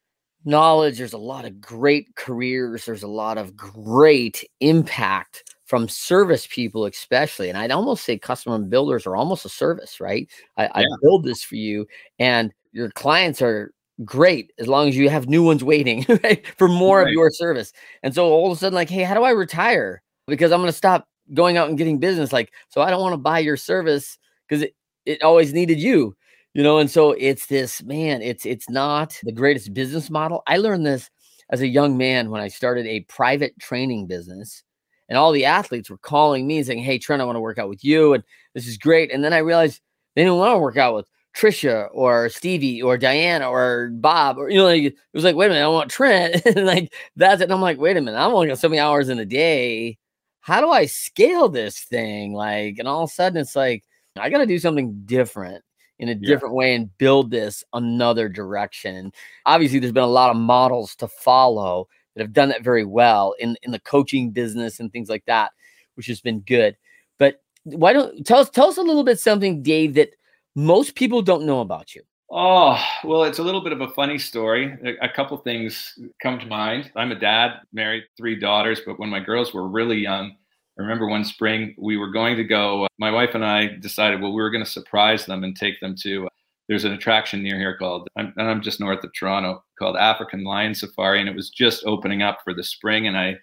knowledge. 0.46 0.98
There's 0.98 1.14
a 1.14 1.18
lot 1.18 1.46
of 1.46 1.60
great 1.60 2.16
careers. 2.16 2.86
There's 2.86 3.04
a 3.04 3.08
lot 3.08 3.38
of 3.38 3.56
great 3.56 4.46
impact 4.62 5.44
from 5.66 5.90
service 5.90 6.48
people, 6.48 6.86
especially. 6.86 7.50
And 7.50 7.58
I'd 7.58 7.72
almost 7.72 8.06
say 8.06 8.18
customer 8.18 8.60
builders 8.60 9.08
are 9.08 9.16
almost 9.16 9.46
a 9.46 9.50
service, 9.50 10.00
right? 10.00 10.30
I, 10.58 10.64
yeah. 10.64 10.72
I 10.76 10.84
build 11.02 11.26
this 11.26 11.44
for 11.44 11.56
you, 11.56 11.88
and 12.20 12.54
your 12.72 12.92
clients 12.92 13.42
are 13.42 13.74
great 14.04 14.52
as 14.60 14.68
long 14.68 14.90
as 14.90 14.98
you 14.98 15.10
have 15.10 15.30
new 15.30 15.44
ones 15.44 15.64
waiting 15.64 16.06
right, 16.24 16.46
for 16.58 16.68
more 16.68 17.00
right. 17.00 17.08
of 17.08 17.14
your 17.14 17.32
service. 17.32 17.72
And 18.04 18.14
so 18.14 18.26
all 18.28 18.52
of 18.52 18.58
a 18.58 18.60
sudden, 18.60 18.76
like, 18.76 18.90
hey, 18.90 19.04
how 19.04 19.14
do 19.14 19.24
I 19.24 19.32
retire? 19.32 20.02
Because 20.28 20.52
I'm 20.52 20.60
going 20.60 20.72
to 20.72 20.78
stop 20.78 21.08
going 21.34 21.58
out 21.58 21.70
and 21.70 21.78
getting 21.78 22.00
business. 22.00 22.34
Like, 22.34 22.52
so 22.70 22.82
I 22.82 22.90
don't 22.90 23.02
want 23.02 23.14
to 23.14 23.18
buy 23.18 23.40
your 23.40 23.58
service 23.58 24.18
because 24.48 24.64
it, 24.64 24.76
it 25.06 25.22
always 25.22 25.54
needed 25.54 25.80
you 25.80 26.16
you 26.56 26.64
know 26.64 26.80
and 26.80 26.90
so 26.90 27.12
it's 27.12 27.46
this 27.46 27.84
man 27.84 28.22
it's 28.22 28.46
it's 28.46 28.70
not 28.70 29.20
the 29.24 29.32
greatest 29.32 29.74
business 29.74 30.10
model 30.10 30.42
i 30.48 30.58
learned 30.58 30.86
this 30.86 31.12
as 31.52 31.62
a 31.62 31.68
young 31.68 31.98
man 31.98 32.32
when 32.32 32.42
i 32.42 32.48
started 32.48 32.88
a 32.88 33.02
private 33.02 33.58
training 33.60 34.08
business 34.08 34.64
and 35.10 35.18
all 35.18 35.32
the 35.32 35.46
athletes 35.46 35.90
were 35.90 35.98
calling 35.98 36.48
me 36.48 36.64
saying 36.64 36.80
hey 36.80 36.98
trent 36.98 37.22
i 37.22 37.26
want 37.26 37.36
to 37.36 37.42
work 37.42 37.60
out 37.60 37.70
with 37.70 37.84
you 37.84 38.14
and 38.14 38.24
this 38.56 38.68
is 38.68 38.78
great 38.78 39.12
and 39.12 39.24
then 39.24 39.34
i 39.34 39.38
realized 39.38 39.82
they 40.16 40.24
didn't 40.24 40.38
want 40.38 40.56
to 40.56 40.60
work 40.60 40.78
out 40.78 40.96
with 40.96 41.08
trisha 41.36 41.90
or 41.92 42.30
stevie 42.30 42.82
or 42.82 42.98
diana 42.98 43.50
or 43.50 43.90
bob 43.96 44.38
or 44.38 44.50
you 44.50 44.58
know 44.58 44.66
like, 44.66 44.84
it 44.84 44.96
was 45.14 45.24
like 45.24 45.36
wait 45.36 45.48
a 45.48 45.50
minute 45.50 45.64
i 45.64 45.68
want 45.68 45.92
trent 45.92 46.42
and 46.46 46.66
like 46.66 46.94
that's 47.16 47.42
it 47.42 47.46
and 47.46 47.54
i'm 47.54 47.62
like 47.62 47.78
wait 47.78 47.98
a 47.98 48.02
minute 48.02 48.18
i'm 48.18 48.34
only 48.34 48.48
got 48.48 48.60
so 48.60 48.70
many 48.70 48.80
hours 48.80 49.10
in 49.10 49.20
a 49.20 49.26
day 49.26 49.98
how 50.40 50.62
do 50.62 50.70
i 50.70 50.86
scale 50.86 51.50
this 51.50 51.80
thing 51.80 52.34
like 52.34 52.78
and 52.80 52.88
all 52.88 53.04
of 53.04 53.10
a 53.10 53.14
sudden 53.14 53.42
it's 53.42 53.56
like 53.56 53.84
i 54.18 54.30
got 54.30 54.38
to 54.38 54.46
do 54.46 54.60
something 54.60 55.02
different 55.06 55.64
in 56.00 56.10
a 56.10 56.14
yeah. 56.14 56.28
different 56.28 56.56
way 56.56 56.76
and 56.76 56.96
build 56.98 57.32
this 57.32 57.64
another 57.74 58.28
direction. 58.28 59.12
Obviously, 59.46 59.80
there's 59.80 59.94
been 59.94 60.04
a 60.04 60.08
lot 60.08 60.30
of 60.30 60.38
models 60.38 60.96
to 60.98 61.08
follow 61.08 61.88
that 62.16 62.22
have 62.22 62.34
done 62.34 62.50
that 62.50 62.64
very 62.64 62.86
well 62.86 63.36
in, 63.40 63.58
in 63.64 63.72
the 63.72 63.80
coaching 63.80 64.32
business 64.32 64.80
and 64.80 64.92
things 64.92 65.10
like 65.10 65.26
that, 65.26 65.52
which 65.96 66.08
has 66.08 66.22
been 66.22 66.42
good. 66.42 66.76
But 67.18 67.42
why 67.64 67.94
don't 67.94 68.26
tell 68.26 68.40
us 68.40 68.50
tell 68.50 68.68
us 68.68 68.78
a 68.78 68.82
little 68.82 69.04
bit 69.04 69.20
something, 69.20 69.64
Dave, 69.64 69.94
that 69.96 70.10
most 70.56 70.96
people 70.96 71.22
don't 71.22 71.46
know 71.46 71.60
about 71.60 71.94
you. 71.94 72.02
Oh, 72.32 72.82
well, 73.04 73.24
it's 73.24 73.40
a 73.40 73.44
little 73.44 73.62
bit 73.62 73.72
of 73.72 73.82
a 73.82 73.90
funny 73.90 74.18
story. 74.18 74.76
A, 75.02 75.08
couple 75.08 75.38
things 75.38 75.98
come 76.24 76.40
to 76.40 76.46
mind. 76.48 76.92
I'm 76.96 77.12
a 77.12 77.20
dad, 77.20 77.60
married 77.72 78.04
three 78.18 78.38
daughters, 78.38 78.82
but 78.86 79.00
when 79.00 79.10
my 79.10 79.20
girls 79.20 79.54
were 79.54 79.68
really 79.68 79.98
young, 79.98 80.36
I 80.78 80.82
remember 80.82 81.08
one 81.08 81.24
spring 81.24 81.76
we 81.78 81.98
were 81.98 82.12
going 82.12 82.36
to 82.38 82.44
go. 82.44 82.86
Uh, 82.86 82.88
my 82.98 83.12
wife 83.12 83.36
and 83.36 83.46
I 83.46 83.68
decided, 83.80 84.22
well, 84.22 84.34
we 84.34 84.42
were 84.42 84.50
going 84.50 84.64
to 84.64 84.70
surprise 84.70 85.26
them 85.26 85.44
and 85.44 85.56
take 85.56 85.80
them 85.80 85.96
to. 86.02 86.26
Uh, 86.26 86.30
there's 86.68 86.84
an 86.84 86.94
attraction 86.94 87.44
near 87.44 87.60
here 87.60 87.78
called, 87.78 88.08
and 88.16 88.34
I'm 88.38 88.62
just 88.62 88.80
north 88.80 89.04
of 89.04 89.12
Toronto, 89.14 89.64
called 89.78 89.96
African 89.96 90.44
Lion 90.44 90.74
Safari, 90.74 91.20
and 91.20 91.30
it 91.30 91.36
was 91.36 91.52
just 91.52 91.86
opening 91.86 92.24
up 92.24 92.40
for 92.44 92.56
the 92.56 92.64
spring. 92.64 93.08
And 93.08 93.16
I, 93.16 93.36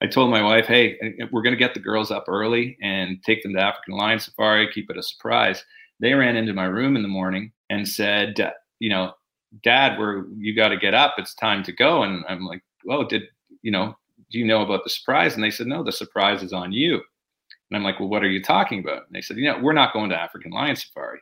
I 0.00 0.06
told 0.06 0.30
my 0.30 0.42
wife, 0.42 0.66
hey, 0.66 0.98
we're 1.30 1.42
going 1.42 1.54
to 1.54 1.58
get 1.58 1.74
the 1.74 1.80
girls 1.80 2.10
up 2.10 2.24
early 2.26 2.78
and 2.82 3.22
take 3.22 3.42
them 3.42 3.52
to 3.52 3.60
African 3.60 3.94
Lion 3.94 4.18
Safari, 4.18 4.72
keep 4.72 4.90
it 4.90 4.96
a 4.96 5.02
surprise. 5.02 5.62
They 6.04 6.14
ran 6.14 6.36
into 6.36 6.52
my 6.52 6.66
room 6.66 6.94
in 6.94 7.02
the 7.02 7.08
morning 7.08 7.50
and 7.70 7.88
said, 7.88 8.52
you 8.78 8.90
know, 8.90 9.12
Dad, 9.62 9.98
we're 9.98 10.26
you 10.36 10.54
got 10.54 10.68
to 10.68 10.76
get 10.76 10.94
up. 10.94 11.14
It's 11.18 11.34
time 11.34 11.64
to 11.64 11.72
go. 11.72 12.02
And 12.02 12.24
I'm 12.28 12.44
like, 12.44 12.62
oh, 12.88 13.04
did 13.04 13.22
you 13.62 13.72
know? 13.72 13.96
do 14.34 14.40
you 14.40 14.44
know 14.44 14.62
about 14.62 14.84
the 14.84 14.90
surprise? 14.90 15.34
And 15.34 15.44
they 15.44 15.50
said, 15.50 15.68
no, 15.68 15.84
the 15.84 15.92
surprise 15.92 16.42
is 16.42 16.52
on 16.52 16.72
you. 16.72 16.94
And 16.94 17.76
I'm 17.76 17.84
like, 17.84 18.00
well, 18.00 18.08
what 18.08 18.24
are 18.24 18.30
you 18.30 18.42
talking 18.42 18.80
about? 18.80 19.06
And 19.06 19.14
they 19.14 19.20
said, 19.20 19.36
you 19.36 19.44
know, 19.44 19.60
we're 19.60 19.72
not 19.72 19.92
going 19.92 20.10
to 20.10 20.20
African 20.20 20.50
Lion 20.50 20.76
Safari. 20.76 21.20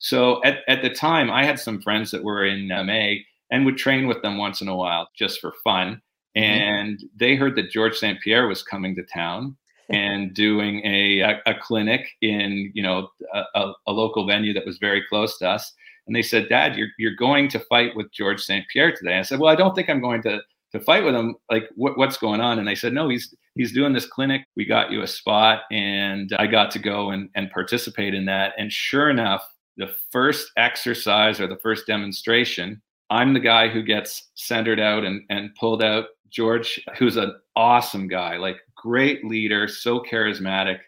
So 0.00 0.42
at, 0.44 0.58
at 0.66 0.82
the 0.82 0.90
time, 0.90 1.30
I 1.30 1.44
had 1.44 1.58
some 1.58 1.80
friends 1.80 2.10
that 2.10 2.24
were 2.24 2.44
in 2.44 2.68
MA 2.68 3.22
and 3.50 3.64
would 3.64 3.78
train 3.78 4.08
with 4.08 4.22
them 4.22 4.38
once 4.38 4.60
in 4.60 4.68
a 4.68 4.76
while 4.76 5.08
just 5.16 5.40
for 5.40 5.54
fun. 5.64 6.02
Mm-hmm. 6.36 6.42
And 6.42 7.04
they 7.16 7.36
heard 7.36 7.56
that 7.56 7.70
George 7.70 7.96
St. 7.96 8.20
Pierre 8.20 8.48
was 8.48 8.62
coming 8.62 8.96
to 8.96 9.02
town 9.04 9.56
and 9.90 10.34
doing 10.34 10.84
a, 10.84 11.20
a, 11.20 11.40
a, 11.46 11.54
clinic 11.54 12.08
in, 12.20 12.70
you 12.74 12.82
know, 12.82 13.08
a, 13.32 13.72
a 13.86 13.92
local 13.92 14.26
venue 14.26 14.52
that 14.52 14.66
was 14.66 14.78
very 14.78 15.02
close 15.08 15.38
to 15.38 15.48
us. 15.48 15.72
And 16.06 16.14
they 16.14 16.22
said, 16.22 16.48
Dad, 16.48 16.76
you're, 16.76 16.88
you're 16.98 17.14
going 17.14 17.48
to 17.48 17.58
fight 17.58 17.96
with 17.96 18.12
George 18.12 18.42
St. 18.42 18.64
Pierre 18.72 18.94
today. 18.94 19.18
I 19.18 19.22
said, 19.22 19.40
Well, 19.40 19.52
I 19.52 19.56
don't 19.56 19.74
think 19.74 19.88
I'm 19.88 20.00
going 20.00 20.22
to 20.22 20.40
to 20.72 20.80
fight 20.80 21.02
with 21.02 21.14
him 21.14 21.34
like 21.50 21.66
what, 21.76 21.96
what's 21.96 22.18
going 22.18 22.42
on 22.42 22.58
and 22.58 22.68
they 22.68 22.74
said 22.74 22.92
no 22.92 23.08
he's 23.08 23.34
he's 23.54 23.72
doing 23.72 23.94
this 23.94 24.04
clinic 24.04 24.44
we 24.54 24.66
got 24.66 24.90
you 24.90 25.00
a 25.00 25.06
spot 25.06 25.62
and 25.70 26.30
i 26.38 26.46
got 26.46 26.70
to 26.70 26.78
go 26.78 27.08
and, 27.08 27.30
and 27.34 27.50
participate 27.50 28.12
in 28.12 28.26
that 28.26 28.52
and 28.58 28.70
sure 28.70 29.08
enough 29.08 29.42
the 29.78 29.94
first 30.10 30.50
exercise 30.56 31.40
or 31.40 31.46
the 31.46 31.56
first 31.56 31.86
demonstration, 31.86 32.82
I'm 33.10 33.32
the 33.32 33.40
guy 33.40 33.68
who 33.68 33.82
gets 33.82 34.28
centered 34.34 34.80
out 34.80 35.04
and, 35.04 35.22
and 35.30 35.54
pulled 35.54 35.82
out. 35.82 36.06
George, 36.30 36.80
who's 36.98 37.16
an 37.16 37.34
awesome 37.56 38.08
guy, 38.08 38.36
like 38.36 38.56
great 38.76 39.24
leader, 39.24 39.68
so 39.68 40.00
charismatic, 40.00 40.78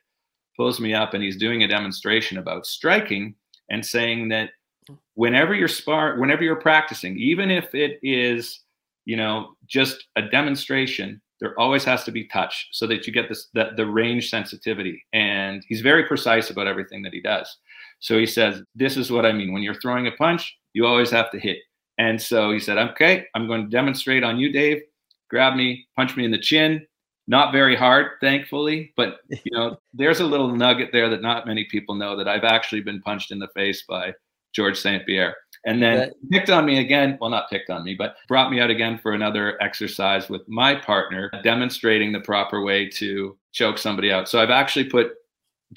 pulls 0.57 0.81
me 0.81 0.93
up 0.93 1.15
and 1.15 1.23
he's 1.23 1.37
doing 1.37 1.63
a 1.63 1.69
demonstration 1.69 2.39
about 2.39 2.67
striking 2.67 3.35
and 3.71 3.85
saying 3.85 4.29
that 4.29 4.51
whenever 5.15 5.55
you're 5.55 5.69
spar 5.69 6.19
whenever 6.19 6.43
you're 6.43 6.57
practicing, 6.57 7.17
even 7.19 7.51
if 7.51 7.75
it 7.75 7.99
is, 8.03 8.61
you 9.05 9.17
know, 9.17 9.55
just 9.67 10.09
a 10.17 10.23
demonstration, 10.23 11.21
there 11.41 11.59
always 11.59 11.85
has 11.85 12.05
to 12.05 12.13
be 12.13 12.27
touch 12.29 12.69
so 12.73 12.87
that 12.87 13.07
you 13.07 13.13
get 13.13 13.29
this 13.29 13.49
the, 13.55 13.71
the 13.77 13.87
range 13.87 14.29
sensitivity. 14.29 15.03
And 15.13 15.65
he's 15.69 15.81
very 15.81 16.05
precise 16.05 16.51
about 16.51 16.67
everything 16.67 17.03
that 17.03 17.15
he 17.15 17.21
does. 17.21 17.57
So 18.01 18.19
he 18.19 18.27
says, 18.27 18.63
This 18.75 18.97
is 18.97 19.11
what 19.11 19.27
I 19.27 19.33
mean. 19.33 19.53
When 19.53 19.63
you're 19.63 19.81
throwing 19.81 20.07
a 20.07 20.13
punch, 20.13 20.57
you 20.75 20.87
always 20.87 21.11
have 21.11 21.31
to 21.31 21.39
hit. 21.39 21.59
And 21.99 22.21
so 22.21 22.53
he 22.53 22.59
said, 22.59 22.79
Okay, 22.79 23.27
I'm 23.35 23.47
going 23.47 23.63
to 23.63 23.71
demonstrate 23.71 24.23
on 24.23 24.39
you, 24.39 24.53
Dave. 24.53 24.83
Grab 25.31 25.55
me, 25.55 25.87
punch 25.97 26.17
me 26.17 26.25
in 26.25 26.31
the 26.31 26.39
chin. 26.39 26.87
Not 27.27 27.53
very 27.53 27.77
hard, 27.77 28.13
thankfully, 28.21 28.93
but 28.97 29.19
you 29.29 29.53
know, 29.53 29.77
there's 29.95 30.21
a 30.21 30.27
little 30.27 30.55
nugget 30.55 30.91
there 30.93 31.09
that 31.09 31.23
not 31.23 31.47
many 31.47 31.67
people 31.71 31.95
know 31.95 32.17
that 32.17 32.29
I've 32.29 32.45
actually 32.45 32.81
been 32.81 33.01
punched 33.03 33.31
in 33.31 33.39
the 33.39 33.49
face 33.55 33.85
by 33.89 34.13
George 34.53 34.79
St. 34.79 35.07
Pierre. 35.07 35.37
And 35.65 35.83
then 35.83 35.99
that, 35.99 36.13
picked 36.31 36.51
on 36.51 36.65
me 36.65 36.81
again. 36.81 37.19
Well, 37.21 37.31
not 37.31 37.51
picked 37.51 37.71
on 37.71 37.85
me, 37.85 37.95
but 37.95 38.17
brought 38.29 38.51
me 38.51 38.61
out 38.61 38.71
again 38.71 38.99
for 38.99 39.13
another 39.13 39.63
exercise 39.63 40.29
with 40.29 40.43
my 40.49 40.75
partner, 40.75 41.31
demonstrating 41.45 42.13
the 42.13 42.21
proper 42.21 42.63
way 42.63 42.89
to 42.91 43.37
choke 43.53 43.79
somebody 43.79 44.11
out. 44.11 44.29
So 44.29 44.41
I've 44.41 44.51
actually 44.51 44.87
put 44.87 45.13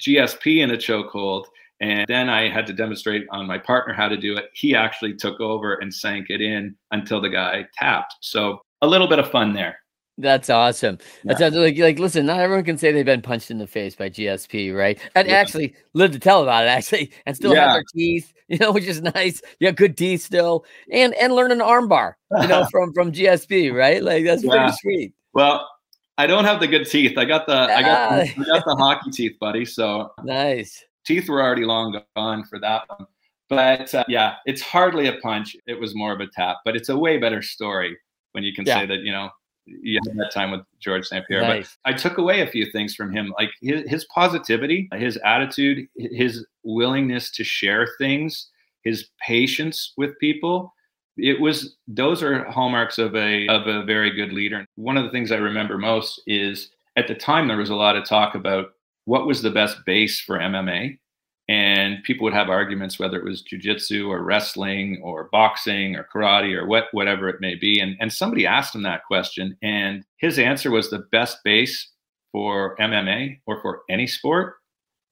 GSP 0.00 0.62
in 0.62 0.70
a 0.70 0.76
chokehold. 0.76 1.44
And 1.80 2.06
then 2.08 2.30
I 2.30 2.48
had 2.48 2.66
to 2.68 2.72
demonstrate 2.72 3.26
on 3.30 3.46
my 3.46 3.58
partner 3.58 3.92
how 3.92 4.08
to 4.08 4.16
do 4.16 4.36
it. 4.36 4.46
He 4.54 4.74
actually 4.74 5.14
took 5.14 5.40
over 5.40 5.74
and 5.74 5.92
sank 5.92 6.30
it 6.30 6.40
in 6.40 6.76
until 6.92 7.20
the 7.20 7.28
guy 7.28 7.66
tapped. 7.74 8.14
So 8.20 8.60
a 8.84 8.86
little 8.86 9.08
bit 9.08 9.18
of 9.18 9.30
fun 9.30 9.54
there. 9.54 9.78
That's 10.16 10.48
awesome. 10.48 10.98
That's 11.24 11.40
yeah. 11.40 11.48
like 11.48 11.76
like 11.76 11.98
listen, 11.98 12.26
not 12.26 12.38
everyone 12.38 12.64
can 12.64 12.78
say 12.78 12.92
they've 12.92 13.04
been 13.04 13.22
punched 13.22 13.50
in 13.50 13.58
the 13.58 13.66
face 13.66 13.96
by 13.96 14.08
GSP, 14.10 14.74
right? 14.74 14.98
And 15.16 15.26
yeah. 15.26 15.34
actually 15.34 15.74
live 15.92 16.12
to 16.12 16.20
tell 16.20 16.42
about 16.42 16.64
it, 16.64 16.68
actually, 16.68 17.10
and 17.26 17.34
still 17.34 17.52
yeah. 17.52 17.62
have 17.62 17.72
their 17.72 17.84
teeth, 17.92 18.32
you 18.48 18.58
know, 18.58 18.70
which 18.70 18.84
is 18.84 19.02
nice. 19.02 19.42
Yeah, 19.58 19.72
good 19.72 19.96
teeth 19.96 20.22
still, 20.22 20.66
and 20.92 21.14
and 21.14 21.34
learn 21.34 21.50
an 21.50 21.58
armbar, 21.58 22.14
you 22.40 22.46
know, 22.46 22.64
from 22.70 22.92
from 22.92 23.10
GSP, 23.10 23.74
right? 23.74 24.02
Like 24.02 24.24
that's 24.24 24.46
pretty 24.46 24.72
sweet. 24.80 25.14
Well, 25.32 25.68
I 26.16 26.28
don't 26.28 26.44
have 26.44 26.60
the 26.60 26.68
good 26.68 26.84
teeth. 26.88 27.18
I 27.18 27.24
got 27.24 27.46
the 27.46 27.56
ah. 27.56 27.76
I 27.76 27.82
got 27.82 28.10
the, 28.10 28.40
I 28.40 28.44
got 28.44 28.64
the 28.64 28.76
hockey 28.76 29.10
teeth, 29.10 29.36
buddy. 29.40 29.64
So 29.64 30.12
nice. 30.22 30.84
Teeth 31.04 31.28
were 31.28 31.42
already 31.42 31.64
long 31.64 32.00
gone 32.16 32.44
for 32.44 32.60
that 32.60 32.82
one. 32.88 33.06
But 33.48 33.92
uh, 33.94 34.04
yeah, 34.06 34.36
it's 34.46 34.62
hardly 34.62 35.08
a 35.08 35.14
punch. 35.14 35.56
It 35.66 35.78
was 35.78 35.94
more 35.94 36.12
of 36.12 36.20
a 36.20 36.28
tap, 36.28 36.58
but 36.64 36.76
it's 36.76 36.88
a 36.88 36.96
way 36.96 37.18
better 37.18 37.42
story 37.42 37.96
when 38.34 38.44
you 38.44 38.52
can 38.52 38.66
say 38.66 38.84
that, 38.84 39.00
you 39.00 39.12
know, 39.12 39.30
you 39.66 39.98
had 40.06 40.16
that 40.16 40.32
time 40.32 40.50
with 40.50 40.60
George 40.80 41.06
St. 41.06 41.26
Pierre. 41.26 41.42
Nice. 41.42 41.78
But 41.84 41.94
I 41.94 41.96
took 41.96 42.18
away 42.18 42.40
a 42.42 42.46
few 42.46 42.70
things 42.70 42.94
from 42.94 43.12
him, 43.12 43.32
like 43.38 43.50
his, 43.62 43.88
his 43.88 44.04
positivity, 44.06 44.88
his 44.92 45.16
attitude, 45.24 45.86
his 45.96 46.44
willingness 46.64 47.30
to 47.32 47.44
share 47.44 47.88
things, 47.96 48.50
his 48.82 49.08
patience 49.26 49.92
with 49.96 50.18
people. 50.18 50.72
It 51.16 51.40
was 51.40 51.76
those 51.86 52.22
are 52.22 52.44
hallmarks 52.50 52.98
of 52.98 53.14
a 53.14 53.46
of 53.46 53.68
a 53.68 53.84
very 53.84 54.10
good 54.10 54.32
leader. 54.32 54.66
One 54.74 54.96
of 54.96 55.04
the 55.04 55.10
things 55.10 55.30
I 55.30 55.36
remember 55.36 55.78
most 55.78 56.20
is 56.26 56.70
at 56.96 57.06
the 57.06 57.14
time 57.14 57.46
there 57.46 57.56
was 57.56 57.70
a 57.70 57.76
lot 57.76 57.96
of 57.96 58.04
talk 58.04 58.34
about 58.34 58.72
what 59.04 59.26
was 59.26 59.40
the 59.40 59.50
best 59.50 59.76
base 59.86 60.20
for 60.20 60.38
MMA 60.38 60.98
and 61.48 62.02
people 62.04 62.24
would 62.24 62.32
have 62.32 62.48
arguments 62.48 62.98
whether 62.98 63.18
it 63.18 63.24
was 63.24 63.42
jujitsu 63.42 64.08
or 64.08 64.22
wrestling 64.22 65.00
or 65.04 65.28
boxing 65.30 65.94
or 65.94 66.08
karate 66.14 66.54
or 66.54 66.66
what 66.66 66.84
whatever 66.92 67.28
it 67.28 67.40
may 67.40 67.54
be. 67.54 67.80
And 67.80 67.96
and 68.00 68.12
somebody 68.12 68.46
asked 68.46 68.74
him 68.74 68.82
that 68.82 69.04
question, 69.04 69.56
and 69.62 70.04
his 70.18 70.38
answer 70.38 70.70
was 70.70 70.90
the 70.90 71.06
best 71.12 71.38
base 71.44 71.90
for 72.32 72.76
MMA 72.78 73.40
or 73.46 73.60
for 73.60 73.82
any 73.90 74.06
sport 74.06 74.54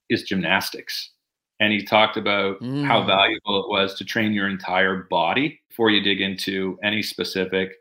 is 0.09 0.23
gymnastics. 0.23 1.11
And 1.59 1.71
he 1.71 1.83
talked 1.83 2.17
about 2.17 2.59
mm. 2.59 2.83
how 2.85 3.05
valuable 3.05 3.63
it 3.63 3.69
was 3.69 3.93
to 3.95 4.05
train 4.05 4.33
your 4.33 4.49
entire 4.49 5.03
body 5.09 5.61
before 5.69 5.89
you 5.89 6.01
dig 6.01 6.19
into 6.19 6.77
any 6.83 7.01
specific 7.01 7.73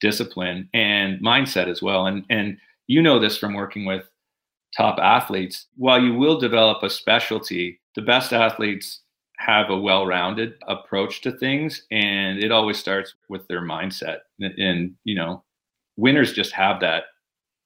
discipline 0.00 0.68
and 0.74 1.20
mindset 1.20 1.68
as 1.68 1.80
well. 1.80 2.06
And 2.06 2.24
and 2.28 2.58
you 2.86 3.00
know 3.00 3.18
this 3.18 3.38
from 3.38 3.54
working 3.54 3.86
with 3.86 4.04
top 4.76 4.98
athletes. 4.98 5.66
While 5.76 6.02
you 6.02 6.14
will 6.14 6.38
develop 6.38 6.82
a 6.82 6.90
specialty, 6.90 7.80
the 7.94 8.02
best 8.02 8.32
athletes 8.32 9.00
have 9.38 9.70
a 9.70 9.76
well-rounded 9.76 10.54
approach 10.68 11.20
to 11.22 11.32
things 11.32 11.82
and 11.90 12.38
it 12.38 12.52
always 12.52 12.78
starts 12.78 13.14
with 13.28 13.46
their 13.48 13.60
mindset. 13.60 14.18
And, 14.40 14.58
and, 14.58 14.94
you 15.04 15.14
know 15.14 15.42
winners 15.96 16.32
just 16.32 16.52
have 16.52 16.80
that 16.80 17.04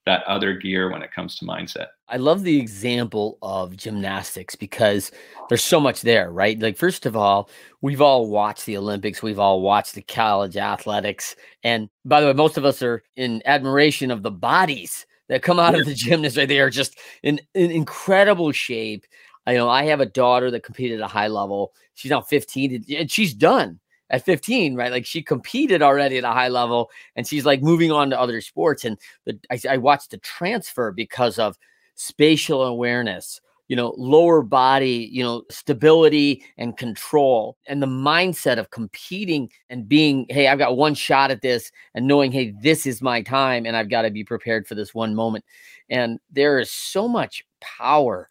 that 0.06 0.22
other 0.24 0.54
gear 0.54 0.90
when 0.90 1.02
it 1.02 1.12
comes 1.12 1.36
to 1.36 1.44
mindset. 1.44 1.88
I 2.08 2.16
love 2.16 2.42
the 2.42 2.58
example 2.58 3.36
of 3.42 3.76
gymnastics 3.76 4.54
because 4.54 5.12
there's 5.48 5.62
so 5.62 5.80
much 5.80 6.00
there 6.00 6.30
right? 6.30 6.58
Like 6.58 6.76
first 6.76 7.06
of 7.06 7.16
all 7.16 7.50
we've 7.82 8.00
all 8.00 8.28
watched 8.28 8.66
the 8.66 8.76
olympics 8.76 9.22
we've 9.22 9.38
all 9.38 9.60
watched 9.60 9.94
the 9.94 10.02
college 10.02 10.56
athletics 10.56 11.36
and 11.62 11.88
by 12.04 12.20
the 12.20 12.26
way 12.26 12.32
most 12.32 12.56
of 12.56 12.64
us 12.64 12.82
are 12.82 13.02
in 13.16 13.42
admiration 13.44 14.10
of 14.10 14.22
the 14.22 14.30
bodies 14.30 15.06
that 15.28 15.42
come 15.42 15.58
out 15.58 15.78
of 15.78 15.84
the 15.84 15.94
gymnast 16.06 16.36
right? 16.36 16.48
They 16.48 16.60
are 16.60 16.70
just 16.70 16.98
in, 17.22 17.40
in 17.54 17.70
incredible 17.70 18.52
shape 18.52 19.04
I 19.48 19.54
know 19.54 19.70
I 19.70 19.84
have 19.84 20.00
a 20.00 20.06
daughter 20.06 20.50
that 20.50 20.62
competed 20.62 21.00
at 21.00 21.06
a 21.06 21.08
high 21.10 21.28
level. 21.28 21.72
She's 21.94 22.10
now 22.10 22.20
15 22.20 22.84
and 22.98 23.10
she's 23.10 23.32
done 23.32 23.80
at 24.10 24.22
15, 24.26 24.74
right? 24.74 24.92
Like 24.92 25.06
she 25.06 25.22
competed 25.22 25.80
already 25.80 26.18
at 26.18 26.24
a 26.24 26.32
high 26.32 26.48
level 26.48 26.90
and 27.16 27.26
she's 27.26 27.46
like 27.46 27.62
moving 27.62 27.90
on 27.90 28.10
to 28.10 28.20
other 28.20 28.42
sports. 28.42 28.84
And 28.84 28.98
the, 29.24 29.40
I, 29.50 29.58
I 29.70 29.76
watched 29.78 30.10
the 30.10 30.18
transfer 30.18 30.92
because 30.92 31.38
of 31.38 31.56
spatial 31.94 32.62
awareness, 32.62 33.40
you 33.68 33.76
know, 33.76 33.94
lower 33.96 34.42
body, 34.42 35.08
you 35.10 35.22
know, 35.22 35.44
stability 35.50 36.44
and 36.58 36.76
control, 36.76 37.56
and 37.66 37.82
the 37.82 37.86
mindset 37.86 38.58
of 38.58 38.70
competing 38.70 39.50
and 39.70 39.88
being, 39.88 40.26
hey, 40.28 40.48
I've 40.48 40.58
got 40.58 40.76
one 40.76 40.94
shot 40.94 41.30
at 41.30 41.40
this, 41.40 41.72
and 41.94 42.06
knowing, 42.06 42.32
hey, 42.32 42.54
this 42.60 42.84
is 42.84 43.00
my 43.00 43.22
time, 43.22 43.64
and 43.64 43.78
I've 43.78 43.88
got 43.88 44.02
to 44.02 44.10
be 44.10 44.24
prepared 44.24 44.66
for 44.66 44.74
this 44.74 44.94
one 44.94 45.14
moment. 45.14 45.46
And 45.88 46.18
there 46.30 46.58
is 46.58 46.70
so 46.70 47.08
much 47.08 47.44
power 47.60 48.28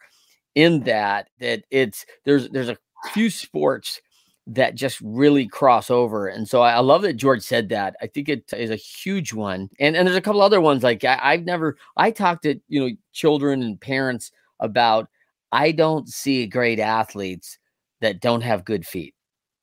in 0.58 0.80
that 0.80 1.30
that 1.40 1.64
it's 1.70 2.04
there's 2.26 2.50
there's 2.50 2.68
a 2.68 2.78
few 3.14 3.30
sports 3.30 4.02
that 4.48 4.74
just 4.74 5.00
really 5.02 5.48
cross 5.48 5.92
over. 5.92 6.28
And 6.28 6.50
so 6.50 6.62
I, 6.62 6.72
I, 6.72 6.80
love 6.80 7.04
that 7.04 7.14
George 7.18 7.44
said 7.44 7.70
that. 7.70 7.96
I 8.02 8.08
think 8.08 8.28
it 8.28 8.52
is 8.54 8.72
a 8.72 8.76
huge 8.76 9.34
one. 9.34 9.70
And 9.80 9.96
and 9.96 10.08
there's 10.08 10.18
a 10.18 10.22
couple 10.22 10.42
other 10.42 10.60
ones 10.60 10.82
like 10.82 11.04
I, 11.04 11.20
I've 11.22 11.44
never 11.44 11.78
I 11.96 12.10
talked 12.10 12.42
to 12.44 12.60
you 12.68 12.80
know 12.80 12.96
children 13.14 13.62
and 13.62 13.80
parents 13.80 14.32
about 14.60 15.10
I 15.52 15.72
don't 15.72 16.10
see 16.10 16.48
great 16.48 16.80
athletes 16.80 17.60
that 18.02 18.20
don't 18.20 18.42
have 18.42 18.66
good 18.66 18.86
feet. 18.88 19.14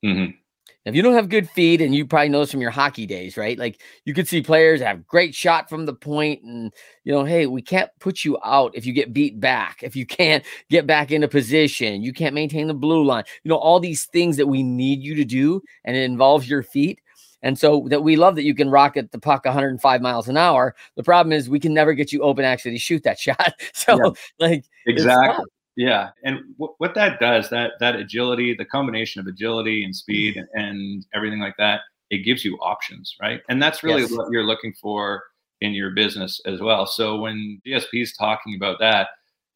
Mm-hmm. 0.04 0.36
If 0.84 0.94
you 0.94 1.00
don't 1.00 1.14
have 1.14 1.30
good 1.30 1.48
feet, 1.48 1.80
and 1.80 1.94
you 1.94 2.06
probably 2.06 2.28
know 2.28 2.40
this 2.40 2.50
from 2.50 2.60
your 2.60 2.70
hockey 2.70 3.06
days, 3.06 3.38
right? 3.38 3.58
Like 3.58 3.80
you 4.04 4.12
could 4.12 4.28
see 4.28 4.42
players 4.42 4.82
have 4.82 5.06
great 5.06 5.34
shot 5.34 5.70
from 5.70 5.86
the 5.86 5.94
point, 5.94 6.42
and 6.42 6.72
you 7.04 7.12
know, 7.12 7.24
hey, 7.24 7.46
we 7.46 7.62
can't 7.62 7.90
put 8.00 8.24
you 8.24 8.36
out 8.44 8.74
if 8.74 8.84
you 8.84 8.92
get 8.92 9.12
beat 9.14 9.40
back, 9.40 9.82
if 9.82 9.96
you 9.96 10.04
can't 10.06 10.44
get 10.68 10.86
back 10.86 11.10
into 11.10 11.28
position, 11.28 12.02
you 12.02 12.12
can't 12.12 12.34
maintain 12.34 12.66
the 12.66 12.74
blue 12.74 13.04
line. 13.04 13.24
You 13.44 13.48
know, 13.48 13.56
all 13.56 13.80
these 13.80 14.04
things 14.06 14.36
that 14.36 14.46
we 14.46 14.62
need 14.62 15.02
you 15.02 15.14
to 15.14 15.24
do, 15.24 15.62
and 15.84 15.96
it 15.96 16.02
involves 16.02 16.48
your 16.48 16.62
feet. 16.62 17.00
And 17.42 17.58
so 17.58 17.86
that 17.90 18.02
we 18.02 18.16
love 18.16 18.36
that 18.36 18.44
you 18.44 18.54
can 18.54 18.70
rocket 18.70 19.12
the 19.12 19.18
puck 19.18 19.44
105 19.44 20.00
miles 20.00 20.28
an 20.28 20.38
hour. 20.38 20.74
The 20.96 21.02
problem 21.02 21.30
is 21.30 21.48
we 21.48 21.60
can 21.60 21.74
never 21.74 21.92
get 21.92 22.10
you 22.10 22.22
open 22.22 22.42
actually 22.42 22.72
to 22.72 22.78
shoot 22.78 23.02
that 23.04 23.18
shot. 23.20 23.54
So 23.74 23.98
yeah, 24.02 24.10
like 24.38 24.64
exactly. 24.86 25.44
Yeah, 25.76 26.10
and 26.24 26.40
w- 26.58 26.74
what 26.78 26.94
that 26.94 27.18
does 27.18 27.50
that 27.50 27.72
that 27.80 27.96
agility, 27.96 28.54
the 28.54 28.64
combination 28.64 29.20
of 29.20 29.26
agility 29.26 29.84
and 29.84 29.94
speed 29.94 30.36
and, 30.36 30.48
and 30.54 31.06
everything 31.14 31.40
like 31.40 31.56
that, 31.58 31.80
it 32.10 32.18
gives 32.18 32.44
you 32.44 32.56
options, 32.58 33.14
right? 33.20 33.40
And 33.48 33.62
that's 33.62 33.82
really 33.82 34.02
yes. 34.02 34.12
what 34.12 34.30
you're 34.30 34.44
looking 34.44 34.72
for 34.80 35.24
in 35.60 35.72
your 35.72 35.90
business 35.90 36.40
as 36.46 36.60
well. 36.60 36.86
So 36.86 37.18
when 37.18 37.60
GSP 37.66 38.02
is 38.02 38.12
talking 38.12 38.54
about 38.54 38.78
that, 38.80 39.08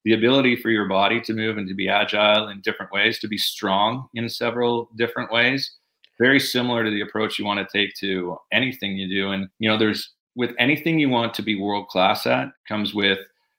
the 0.04 0.14
ability 0.14 0.56
for 0.56 0.70
your 0.70 0.88
body 0.88 1.20
to 1.20 1.34
move 1.34 1.58
and 1.58 1.68
to 1.68 1.74
be 1.74 1.88
agile 1.88 2.48
in 2.48 2.60
different 2.62 2.90
ways, 2.92 3.18
to 3.20 3.28
be 3.28 3.38
strong 3.38 4.08
in 4.14 4.28
several 4.28 4.90
different 4.96 5.30
ways, 5.30 5.70
very 6.18 6.40
similar 6.40 6.84
to 6.84 6.90
the 6.90 7.02
approach 7.02 7.38
you 7.38 7.44
want 7.44 7.60
to 7.60 7.78
take 7.78 7.94
to 7.96 8.36
anything 8.52 8.96
you 8.96 9.08
do. 9.08 9.30
And 9.30 9.48
you 9.58 9.68
know, 9.68 9.78
there's 9.78 10.10
with 10.34 10.52
anything 10.58 10.98
you 10.98 11.08
want 11.08 11.34
to 11.34 11.42
be 11.42 11.60
world 11.60 11.88
class 11.88 12.26
at 12.26 12.48
comes 12.66 12.94
with 12.94 13.18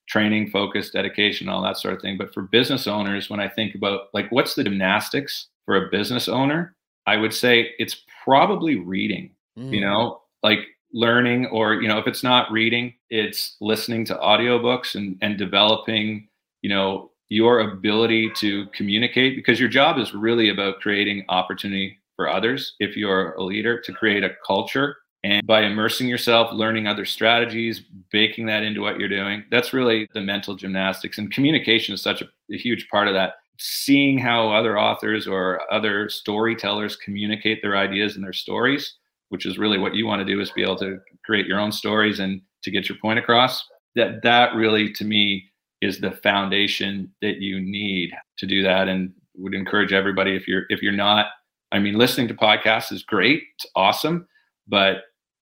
training, 0.09 0.49
focus, 0.49 0.89
dedication, 0.89 1.47
all 1.47 1.61
that 1.61 1.77
sort 1.77 1.93
of 1.93 2.01
thing. 2.01 2.17
But 2.17 2.33
for 2.33 2.41
business 2.41 2.87
owners, 2.87 3.29
when 3.29 3.39
I 3.39 3.47
think 3.47 3.75
about 3.75 4.09
like 4.13 4.31
what's 4.31 4.55
the 4.55 4.63
gymnastics 4.63 5.47
for 5.65 5.75
a 5.75 5.89
business 5.89 6.27
owner, 6.27 6.75
I 7.05 7.17
would 7.17 7.33
say 7.33 7.71
it's 7.79 8.03
probably 8.23 8.75
reading, 8.75 9.31
mm. 9.57 9.71
you 9.71 9.81
know, 9.81 10.21
like 10.43 10.59
learning 10.91 11.45
or 11.47 11.75
you 11.75 11.87
know 11.87 11.99
if 11.99 12.07
it's 12.07 12.23
not 12.23 12.51
reading 12.51 12.93
it's 13.11 13.57
listening 13.61 14.03
to 14.03 14.15
audiobooks 14.15 14.95
and 14.95 15.17
and 15.21 15.37
developing 15.37 16.27
you 16.61 16.69
know 16.69 17.11
your 17.27 17.59
ability 17.59 18.31
to 18.31 18.65
communicate 18.73 19.35
because 19.35 19.59
your 19.59 19.69
job 19.69 19.99
is 19.99 20.15
really 20.15 20.49
about 20.49 20.79
creating 20.79 21.23
opportunity 21.29 21.95
for 22.15 22.27
others 22.27 22.73
if 22.79 22.97
you're 22.97 23.33
a 23.33 23.43
leader 23.43 23.79
to 23.79 23.93
create 23.93 24.23
a 24.23 24.31
culture 24.45 24.97
and 25.23 25.45
by 25.45 25.63
immersing 25.63 26.07
yourself 26.07 26.51
learning 26.53 26.87
other 26.87 27.05
strategies 27.05 27.81
baking 28.11 28.45
that 28.45 28.63
into 28.63 28.81
what 28.81 28.99
you're 28.99 29.09
doing 29.09 29.43
that's 29.51 29.73
really 29.73 30.07
the 30.13 30.21
mental 30.21 30.55
gymnastics. 30.55 31.17
And 31.17 31.31
communication 31.31 31.93
is 31.93 32.01
such 32.01 32.21
a, 32.21 32.25
a 32.51 32.57
huge 32.57 32.87
part 32.89 33.07
of 33.07 33.13
that. 33.13 33.33
Seeing 33.57 34.17
how 34.17 34.49
other 34.49 34.79
authors 34.79 35.27
or 35.27 35.61
other 35.71 36.07
storytellers 36.07 36.95
communicate 36.95 37.61
their 37.61 37.77
ideas 37.77 38.15
and 38.15 38.23
their 38.23 38.33
stories 38.33 38.95
which 39.29 39.45
is 39.45 39.59
really 39.59 39.77
what 39.77 39.93
you 39.93 40.07
want 40.07 40.19
to 40.19 40.25
do 40.25 40.41
is 40.41 40.49
be 40.51 40.63
able 40.63 40.75
to 40.75 40.97
create 41.23 41.45
your 41.45 41.59
own 41.59 41.71
stories 41.71 42.19
and 42.19 42.41
to 42.63 42.71
get 42.71 42.89
your 42.89 42.97
point 42.97 43.19
across 43.19 43.63
that 43.95 44.23
that 44.23 44.55
really 44.55 44.91
to 44.91 45.05
me 45.05 45.45
is 45.81 45.99
the 45.99 46.11
foundation 46.11 47.11
that 47.21 47.37
you 47.37 47.59
need 47.59 48.11
to 48.37 48.47
do 48.47 48.63
that. 48.63 48.87
And 48.87 49.13
would 49.39 49.55
encourage 49.55 49.93
everybody 49.93 50.35
if 50.35 50.47
you're 50.47 50.63
if 50.69 50.81
you're 50.81 50.91
not 50.91 51.27
i 51.71 51.79
mean 51.79 51.97
listening 51.97 52.27
to 52.27 52.33
podcasts 52.33 52.91
is 52.91 53.03
great 53.03 53.41
it's 53.55 53.65
awesome 53.75 54.27
but 54.67 54.97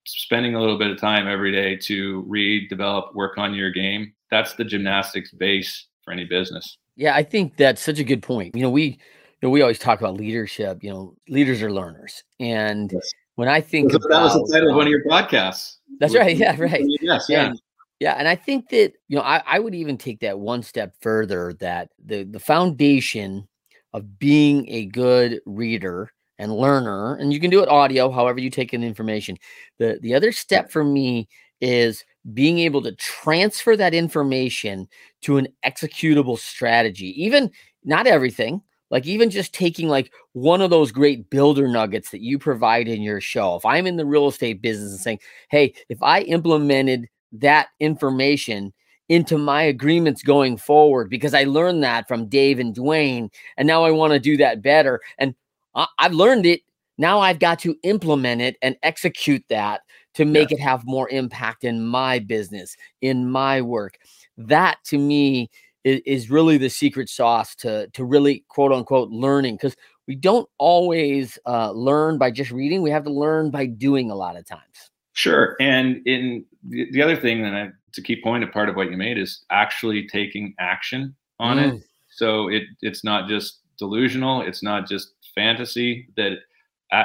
spending 0.07 0.55
a 0.55 0.59
little 0.59 0.77
bit 0.77 0.89
of 0.89 0.99
time 0.99 1.27
every 1.27 1.51
day 1.51 1.75
to 1.75 2.23
read 2.27 2.69
develop 2.69 3.13
work 3.15 3.37
on 3.37 3.53
your 3.53 3.71
game 3.71 4.13
that's 4.31 4.53
the 4.53 4.63
gymnastics 4.63 5.31
base 5.31 5.87
for 6.03 6.11
any 6.11 6.25
business. 6.25 6.77
Yeah 6.95 7.15
i 7.15 7.23
think 7.23 7.57
that's 7.57 7.81
such 7.81 7.99
a 7.99 8.03
good 8.03 8.23
point. 8.23 8.55
You 8.55 8.63
know 8.63 8.69
we 8.69 8.83
you 8.83 8.97
know 9.43 9.49
we 9.49 9.61
always 9.61 9.79
talk 9.79 9.99
about 9.99 10.15
leadership 10.15 10.83
you 10.83 10.89
know 10.89 11.15
leaders 11.27 11.61
are 11.61 11.71
learners. 11.71 12.23
And 12.39 12.91
yes. 12.91 13.11
when 13.35 13.47
i 13.47 13.61
think 13.61 13.91
that 13.91 14.01
was 14.01 14.33
the 14.33 14.49
title 14.51 14.69
of 14.69 14.75
one 14.75 14.87
of 14.87 14.91
your 14.91 15.03
podcasts. 15.09 15.77
That's 15.99 16.15
right 16.15 16.35
yeah 16.35 16.55
right. 16.59 16.83
Yes 17.01 17.27
yeah. 17.29 17.47
And, 17.47 17.61
yeah, 17.99 18.13
and 18.13 18.27
I 18.27 18.35
think 18.35 18.69
that 18.69 18.93
you 19.07 19.17
know 19.17 19.23
I, 19.23 19.41
I 19.45 19.59
would 19.59 19.73
even 19.73 19.97
take 19.97 20.19
that 20.19 20.39
one 20.39 20.61
step 20.61 20.93
further. 21.01 21.53
That 21.59 21.89
the 22.03 22.23
the 22.23 22.39
foundation 22.39 23.47
of 23.93 24.19
being 24.19 24.69
a 24.69 24.85
good 24.85 25.41
reader 25.45 26.11
and 26.39 26.55
learner, 26.55 27.15
and 27.15 27.33
you 27.33 27.39
can 27.39 27.49
do 27.49 27.61
it 27.61 27.69
audio, 27.69 28.11
however 28.11 28.39
you 28.39 28.49
take 28.49 28.73
in 28.73 28.83
information. 28.83 29.37
The 29.79 29.99
the 30.01 30.13
other 30.13 30.31
step 30.31 30.71
for 30.71 30.83
me 30.83 31.27
is 31.61 32.03
being 32.33 32.59
able 32.59 32.81
to 32.83 32.91
transfer 32.93 33.75
that 33.75 33.93
information 33.93 34.87
to 35.21 35.37
an 35.37 35.47
executable 35.65 36.37
strategy. 36.37 37.21
Even 37.23 37.49
not 37.83 38.05
everything, 38.05 38.61
like 38.91 39.05
even 39.05 39.29
just 39.29 39.53
taking 39.53 39.87
like 39.87 40.11
one 40.33 40.61
of 40.61 40.69
those 40.69 40.91
great 40.91 41.29
builder 41.29 41.67
nuggets 41.67 42.11
that 42.11 42.21
you 42.21 42.37
provide 42.37 42.87
in 42.87 43.01
your 43.01 43.21
show. 43.21 43.55
If 43.55 43.65
I'm 43.65 43.87
in 43.87 43.97
the 43.97 44.05
real 44.05 44.27
estate 44.27 44.61
business 44.61 44.91
and 44.91 44.99
saying, 44.99 45.19
hey, 45.49 45.73
if 45.89 46.01
I 46.03 46.21
implemented 46.21 47.07
that 47.33 47.67
information 47.79 48.73
into 49.09 49.37
my 49.37 49.61
agreements 49.61 50.21
going 50.21 50.57
forward 50.57 51.09
because 51.09 51.33
I 51.33 51.45
learned 51.45 51.83
that 51.83 52.07
from 52.07 52.27
Dave 52.27 52.59
and 52.59 52.75
Dwayne. 52.75 53.29
And 53.55 53.67
now 53.67 53.83
I 53.83 53.91
want 53.91 54.13
to 54.13 54.19
do 54.19 54.37
that 54.37 54.61
better. 54.61 54.99
And 55.17 55.33
I- 55.77 55.87
have 55.99 56.13
learned 56.13 56.45
it. 56.45 56.61
Now 56.97 57.19
I've 57.19 57.39
got 57.39 57.59
to 57.59 57.75
implement 57.83 58.41
it 58.41 58.57
and 58.61 58.75
execute 58.83 59.45
that 59.49 59.81
to 60.15 60.25
make 60.25 60.49
yeah. 60.49 60.57
it 60.57 60.61
have 60.61 60.83
more 60.85 61.07
impact 61.09 61.63
in 61.63 61.85
my 61.85 62.19
business, 62.19 62.75
in 63.01 63.29
my 63.29 63.61
work. 63.61 63.99
That 64.37 64.77
to 64.85 64.97
me 64.97 65.49
is, 65.83 66.01
is 66.05 66.29
really 66.29 66.57
the 66.57 66.69
secret 66.69 67.07
sauce 67.07 67.55
to, 67.57 67.87
to 67.93 68.03
really 68.03 68.43
quote 68.49 68.71
unquote 68.71 69.09
learning 69.09 69.55
because 69.55 69.75
we 70.07 70.15
don't 70.15 70.49
always 70.57 71.37
uh, 71.45 71.71
learn 71.71 72.17
by 72.17 72.31
just 72.31 72.49
reading. 72.49 72.81
We 72.81 72.89
have 72.89 73.03
to 73.03 73.11
learn 73.11 73.51
by 73.51 73.67
doing 73.67 74.09
a 74.09 74.15
lot 74.15 74.37
of 74.37 74.45
times. 74.45 74.91
Sure. 75.13 75.55
And 75.59 76.01
in 76.07 76.45
the, 76.63 76.87
the 76.91 77.01
other 77.01 77.15
thing 77.15 77.43
that 77.43 77.53
I, 77.53 77.69
it's 77.89 77.97
a 77.97 78.01
key 78.01 78.21
point, 78.21 78.43
a 78.43 78.47
part 78.47 78.69
of 78.69 78.75
what 78.75 78.89
you 78.89 78.97
made 78.97 79.17
is 79.17 79.43
actually 79.49 80.07
taking 80.07 80.53
action 80.59 81.15
on 81.39 81.57
mm. 81.57 81.77
it. 81.77 81.83
So 82.09 82.47
it 82.47 82.63
it's 82.81 83.03
not 83.03 83.27
just 83.27 83.59
delusional. 83.77 84.41
It's 84.41 84.63
not 84.63 84.87
just 84.87 85.13
fantasy. 85.37 86.09
That 86.17 86.39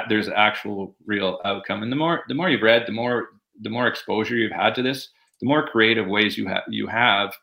there's 0.09 0.29
actual 0.29 0.95
real 1.05 1.39
outcome. 1.45 1.83
And 1.83 1.91
the 1.91 1.95
more 1.95 2.23
the 2.27 2.33
more 2.33 2.49
you've 2.49 2.61
read, 2.61 2.85
the 2.87 2.91
more 2.91 3.29
the 3.61 3.69
more 3.69 3.87
exposure 3.87 4.35
you've 4.35 4.51
had 4.51 4.73
to 4.75 4.81
this, 4.81 5.09
the 5.39 5.47
more 5.47 5.67
creative 5.67 6.07
ways 6.07 6.37
you 6.37 6.47
have 6.47 6.63
you 6.67 6.87
have, 6.87 7.33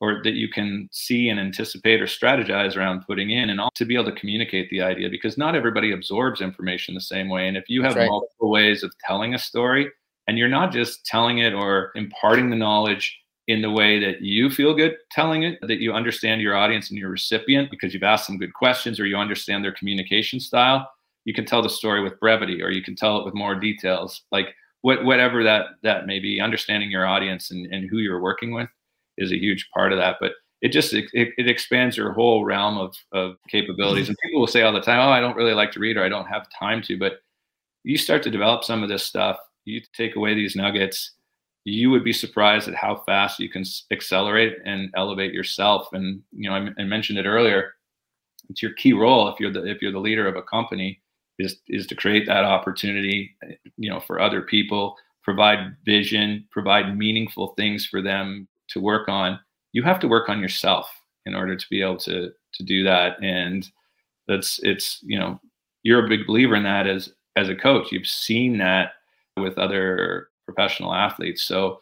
or 0.00 0.22
that 0.22 0.34
you 0.34 0.48
can 0.48 0.88
see 0.92 1.28
and 1.28 1.40
anticipate 1.40 2.00
or 2.00 2.06
strategize 2.06 2.76
around 2.76 3.04
putting 3.06 3.30
in, 3.30 3.50
and 3.50 3.60
all 3.60 3.72
to 3.74 3.84
be 3.84 3.94
able 3.94 4.04
to 4.04 4.20
communicate 4.20 4.70
the 4.70 4.80
idea. 4.80 5.08
Because 5.10 5.36
not 5.36 5.56
everybody 5.56 5.92
absorbs 5.92 6.40
information 6.40 6.94
the 6.94 7.00
same 7.00 7.28
way. 7.28 7.48
And 7.48 7.56
if 7.56 7.64
you 7.68 7.82
have 7.82 7.96
right. 7.96 8.08
multiple 8.08 8.50
ways 8.50 8.82
of 8.82 8.92
telling 9.06 9.34
a 9.34 9.38
story, 9.38 9.90
and 10.28 10.38
you're 10.38 10.48
not 10.48 10.72
just 10.72 11.04
telling 11.04 11.38
it 11.38 11.54
or 11.54 11.90
imparting 11.94 12.50
the 12.50 12.56
knowledge 12.56 13.18
in 13.48 13.62
the 13.62 13.70
way 13.70 13.98
that 13.98 14.20
you 14.20 14.50
feel 14.50 14.74
good 14.74 14.96
telling 15.10 15.42
it, 15.42 15.58
that 15.62 15.80
you 15.80 15.92
understand 15.92 16.40
your 16.40 16.54
audience 16.54 16.90
and 16.90 16.98
your 16.98 17.08
recipient 17.08 17.70
because 17.70 17.92
you've 17.92 18.02
asked 18.02 18.26
them 18.26 18.38
good 18.38 18.52
questions 18.52 19.00
or 19.00 19.06
you 19.06 19.16
understand 19.16 19.64
their 19.64 19.72
communication 19.72 20.38
style. 20.38 20.88
You 21.24 21.32
can 21.32 21.46
tell 21.46 21.62
the 21.62 21.70
story 21.70 22.02
with 22.02 22.20
brevity 22.20 22.62
or 22.62 22.70
you 22.70 22.82
can 22.82 22.94
tell 22.94 23.18
it 23.18 23.24
with 23.24 23.34
more 23.34 23.54
details. 23.54 24.22
Like 24.30 24.54
what, 24.82 25.04
whatever 25.04 25.42
that 25.44 25.66
that 25.82 26.06
may 26.06 26.18
be, 26.18 26.40
understanding 26.40 26.90
your 26.90 27.06
audience 27.06 27.50
and, 27.50 27.66
and 27.72 27.88
who 27.88 27.98
you're 27.98 28.20
working 28.20 28.52
with 28.52 28.68
is 29.16 29.32
a 29.32 29.38
huge 29.40 29.68
part 29.72 29.92
of 29.92 29.98
that. 29.98 30.16
But 30.20 30.32
it 30.60 30.68
just 30.68 30.92
it, 30.92 31.08
it 31.12 31.48
expands 31.48 31.96
your 31.96 32.12
whole 32.12 32.44
realm 32.44 32.76
of, 32.76 32.94
of 33.12 33.36
capabilities. 33.48 34.08
And 34.08 34.16
people 34.22 34.40
will 34.40 34.46
say 34.46 34.62
all 34.62 34.72
the 34.72 34.80
time, 34.80 35.00
oh, 35.00 35.10
I 35.10 35.20
don't 35.20 35.36
really 35.36 35.54
like 35.54 35.72
to 35.72 35.80
read 35.80 35.96
or 35.96 36.04
I 36.04 36.08
don't 36.08 36.26
have 36.26 36.46
time 36.58 36.82
to. 36.82 36.98
But 36.98 37.20
you 37.82 37.96
start 37.96 38.22
to 38.24 38.30
develop 38.30 38.64
some 38.64 38.82
of 38.82 38.88
this 38.90 39.04
stuff 39.04 39.38
you 39.64 39.80
take 39.92 40.16
away 40.16 40.34
these 40.34 40.56
nuggets, 40.56 41.12
you 41.68 41.90
would 41.90 42.04
be 42.04 42.12
surprised 42.12 42.68
at 42.68 42.74
how 42.74 43.02
fast 43.06 43.38
you 43.38 43.48
can 43.48 43.64
accelerate 43.90 44.56
and 44.64 44.90
elevate 44.96 45.34
yourself. 45.34 45.88
And 45.92 46.22
you 46.32 46.48
know, 46.48 46.56
I, 46.56 46.68
I 46.80 46.84
mentioned 46.84 47.18
it 47.18 47.26
earlier. 47.26 47.74
It's 48.48 48.62
your 48.62 48.72
key 48.72 48.92
role 48.92 49.28
if 49.28 49.38
you're 49.38 49.52
the 49.52 49.64
if 49.66 49.82
you're 49.82 49.92
the 49.92 49.98
leader 49.98 50.26
of 50.26 50.36
a 50.36 50.42
company 50.42 51.00
is 51.38 51.56
is 51.68 51.86
to 51.88 51.94
create 51.94 52.26
that 52.26 52.44
opportunity, 52.44 53.36
eh, 53.44 53.54
you 53.76 53.90
know, 53.90 54.00
for 54.00 54.20
other 54.20 54.42
people, 54.42 54.96
provide 55.22 55.76
vision, 55.84 56.46
provide 56.50 56.96
meaningful 56.96 57.54
things 57.56 57.86
for 57.86 58.00
them 58.00 58.48
to 58.68 58.80
work 58.80 59.08
on. 59.08 59.38
You 59.72 59.82
have 59.82 60.00
to 60.00 60.08
work 60.08 60.28
on 60.28 60.40
yourself 60.40 60.90
in 61.26 61.34
order 61.34 61.54
to 61.56 61.66
be 61.70 61.82
able 61.82 61.98
to 61.98 62.30
to 62.54 62.62
do 62.62 62.82
that. 62.84 63.22
And 63.22 63.68
that's 64.26 64.58
it's 64.62 65.00
you 65.02 65.18
know 65.18 65.40
you're 65.82 66.04
a 66.04 66.08
big 66.08 66.26
believer 66.26 66.56
in 66.56 66.62
that 66.64 66.86
as 66.86 67.12
as 67.36 67.48
a 67.48 67.54
coach. 67.54 67.92
You've 67.92 68.06
seen 68.06 68.58
that 68.58 68.92
with 69.36 69.58
other 69.58 70.28
professional 70.48 70.94
athletes. 70.94 71.42
So 71.42 71.80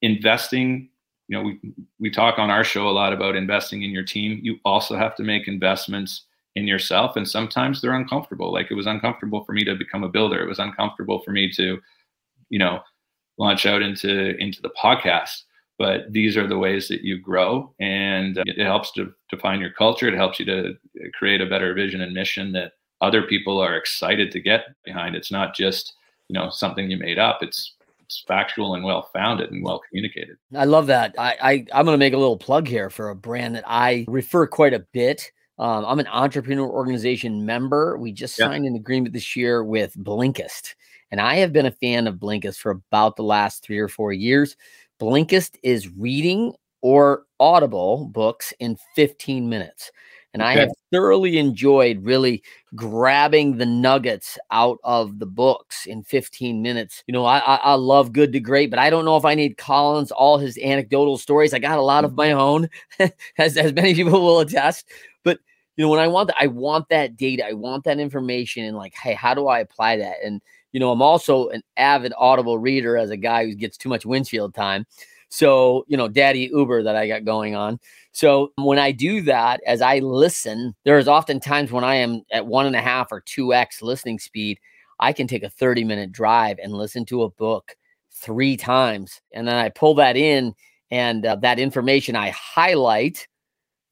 investing, 0.00 0.88
you 1.26 1.36
know, 1.36 1.42
we 1.42 1.58
we 1.98 2.08
talk 2.08 2.38
on 2.38 2.50
our 2.50 2.62
show 2.62 2.88
a 2.88 2.98
lot 3.00 3.12
about 3.12 3.34
investing 3.34 3.82
in 3.82 3.90
your 3.90 4.04
team. 4.04 4.38
You 4.42 4.58
also 4.64 4.96
have 4.96 5.16
to 5.16 5.24
make 5.24 5.48
investments 5.48 6.26
in 6.54 6.66
yourself 6.66 7.16
and 7.16 7.28
sometimes 7.28 7.80
they're 7.80 8.00
uncomfortable. 8.02 8.52
Like 8.52 8.70
it 8.70 8.74
was 8.74 8.86
uncomfortable 8.86 9.44
for 9.44 9.52
me 9.52 9.64
to 9.64 9.74
become 9.74 10.04
a 10.04 10.08
builder. 10.08 10.40
It 10.40 10.48
was 10.48 10.60
uncomfortable 10.60 11.18
for 11.18 11.32
me 11.32 11.50
to, 11.52 11.78
you 12.48 12.58
know, 12.58 12.80
launch 13.38 13.66
out 13.66 13.82
into 13.82 14.36
into 14.38 14.62
the 14.62 14.72
podcast 14.82 15.42
but 15.78 16.10
these 16.10 16.38
are 16.38 16.46
the 16.46 16.56
ways 16.56 16.88
that 16.88 17.02
you 17.02 17.20
grow 17.20 17.74
and 17.80 18.38
uh, 18.38 18.44
it 18.46 18.64
helps 18.64 18.90
to 18.92 19.12
define 19.28 19.60
your 19.60 19.72
culture 19.72 20.08
it 20.08 20.14
helps 20.14 20.40
you 20.40 20.46
to 20.46 20.70
uh, 20.70 21.08
create 21.18 21.42
a 21.42 21.52
better 21.52 21.74
vision 21.74 22.00
and 22.00 22.14
mission 22.14 22.50
that 22.50 22.72
other 23.02 23.20
people 23.24 23.58
are 23.60 23.76
excited 23.76 24.32
to 24.32 24.40
get 24.40 24.68
behind 24.86 25.14
it's 25.14 25.30
not 25.30 25.54
just 25.54 25.92
you 26.28 26.34
know 26.34 26.50
something 26.50 26.90
you 26.90 26.98
made 26.98 27.18
up. 27.18 27.42
It's 27.42 27.74
it's 28.06 28.24
factual 28.26 28.74
and 28.74 28.84
well 28.84 29.10
founded 29.12 29.50
and 29.50 29.64
well 29.64 29.80
communicated. 29.88 30.36
I 30.54 30.64
love 30.64 30.86
that. 30.86 31.14
I, 31.18 31.36
I 31.72 31.78
am 31.78 31.84
going 31.84 31.94
to 31.94 31.98
make 31.98 32.14
a 32.14 32.18
little 32.18 32.38
plug 32.38 32.68
here 32.68 32.88
for 32.88 33.10
a 33.10 33.16
brand 33.16 33.56
that 33.56 33.64
I 33.66 34.04
refer 34.08 34.46
quite 34.46 34.74
a 34.74 34.86
bit. 34.92 35.30
Um, 35.58 35.84
I'm 35.84 35.98
an 35.98 36.06
entrepreneur 36.06 36.68
organization 36.68 37.44
member. 37.44 37.96
We 37.98 38.12
just 38.12 38.38
yeah. 38.38 38.46
signed 38.46 38.66
an 38.66 38.76
agreement 38.76 39.12
this 39.12 39.34
year 39.34 39.64
with 39.64 39.94
Blinkist, 39.96 40.74
and 41.10 41.20
I 41.20 41.36
have 41.36 41.52
been 41.52 41.66
a 41.66 41.70
fan 41.70 42.06
of 42.06 42.16
Blinkist 42.16 42.58
for 42.58 42.70
about 42.70 43.16
the 43.16 43.24
last 43.24 43.62
three 43.62 43.78
or 43.78 43.88
four 43.88 44.12
years. 44.12 44.56
Blinkist 45.00 45.56
is 45.62 45.88
reading 45.96 46.54
or 46.82 47.24
audible 47.40 48.06
books 48.06 48.52
in 48.60 48.76
15 48.94 49.48
minutes. 49.48 49.90
And 50.34 50.42
okay. 50.42 50.50
I 50.50 50.54
have 50.60 50.70
thoroughly 50.92 51.38
enjoyed 51.38 52.04
really 52.04 52.42
grabbing 52.74 53.56
the 53.56 53.66
nuggets 53.66 54.38
out 54.50 54.78
of 54.84 55.18
the 55.18 55.26
books 55.26 55.86
in 55.86 56.02
15 56.02 56.60
minutes. 56.60 57.02
You 57.06 57.12
know, 57.12 57.24
I, 57.24 57.38
I, 57.38 57.54
I 57.56 57.74
love 57.74 58.12
Good 58.12 58.32
to 58.32 58.40
Great, 58.40 58.68
but 58.70 58.78
I 58.78 58.90
don't 58.90 59.04
know 59.04 59.16
if 59.16 59.24
I 59.24 59.34
need 59.34 59.56
Collins 59.56 60.10
all 60.10 60.36
his 60.36 60.58
anecdotal 60.58 61.16
stories. 61.16 61.54
I 61.54 61.58
got 61.58 61.78
a 61.78 61.82
lot 61.82 62.04
of 62.04 62.14
my 62.14 62.28
mm-hmm. 62.28 62.40
own, 62.40 62.68
as 63.38 63.56
as 63.56 63.72
many 63.72 63.94
people 63.94 64.20
will 64.20 64.40
attest. 64.40 64.86
But 65.24 65.38
you 65.76 65.84
know, 65.84 65.90
when 65.90 66.00
I 66.00 66.08
want 66.08 66.28
that, 66.28 66.36
I 66.38 66.48
want 66.48 66.88
that 66.90 67.16
data, 67.16 67.46
I 67.46 67.52
want 67.54 67.84
that 67.84 67.98
information, 67.98 68.64
and 68.64 68.76
like, 68.76 68.94
hey, 68.94 69.14
how 69.14 69.32
do 69.32 69.48
I 69.48 69.60
apply 69.60 69.96
that? 69.98 70.16
And 70.24 70.42
you 70.72 70.80
know, 70.80 70.90
I'm 70.90 71.02
also 71.02 71.48
an 71.48 71.62
avid 71.78 72.12
Audible 72.18 72.58
reader 72.58 72.98
as 72.98 73.10
a 73.10 73.16
guy 73.16 73.46
who 73.46 73.54
gets 73.54 73.78
too 73.78 73.88
much 73.88 74.04
windshield 74.04 74.54
time. 74.54 74.86
So, 75.28 75.84
you 75.88 75.96
know, 75.96 76.08
daddy 76.08 76.50
Uber 76.52 76.82
that 76.84 76.96
I 76.96 77.08
got 77.08 77.24
going 77.24 77.54
on. 77.54 77.78
So 78.12 78.52
when 78.56 78.78
I 78.78 78.92
do 78.92 79.20
that, 79.22 79.60
as 79.66 79.82
I 79.82 79.98
listen, 79.98 80.74
there's 80.84 81.08
often 81.08 81.40
times 81.40 81.72
when 81.72 81.84
I 81.84 81.96
am 81.96 82.22
at 82.32 82.46
one 82.46 82.66
and 82.66 82.76
a 82.76 82.80
half 82.80 83.12
or 83.12 83.20
2x 83.22 83.82
listening 83.82 84.18
speed, 84.18 84.58
I 85.00 85.12
can 85.12 85.26
take 85.26 85.42
a 85.42 85.50
30 85.50 85.84
minute 85.84 86.12
drive 86.12 86.58
and 86.62 86.72
listen 86.72 87.04
to 87.06 87.22
a 87.24 87.30
book 87.30 87.76
three 88.12 88.56
times. 88.56 89.20
And 89.32 89.46
then 89.46 89.56
I 89.56 89.68
pull 89.68 89.94
that 89.96 90.16
in 90.16 90.54
and 90.90 91.26
uh, 91.26 91.36
that 91.36 91.58
information 91.58 92.16
I 92.16 92.30
highlight 92.30 93.26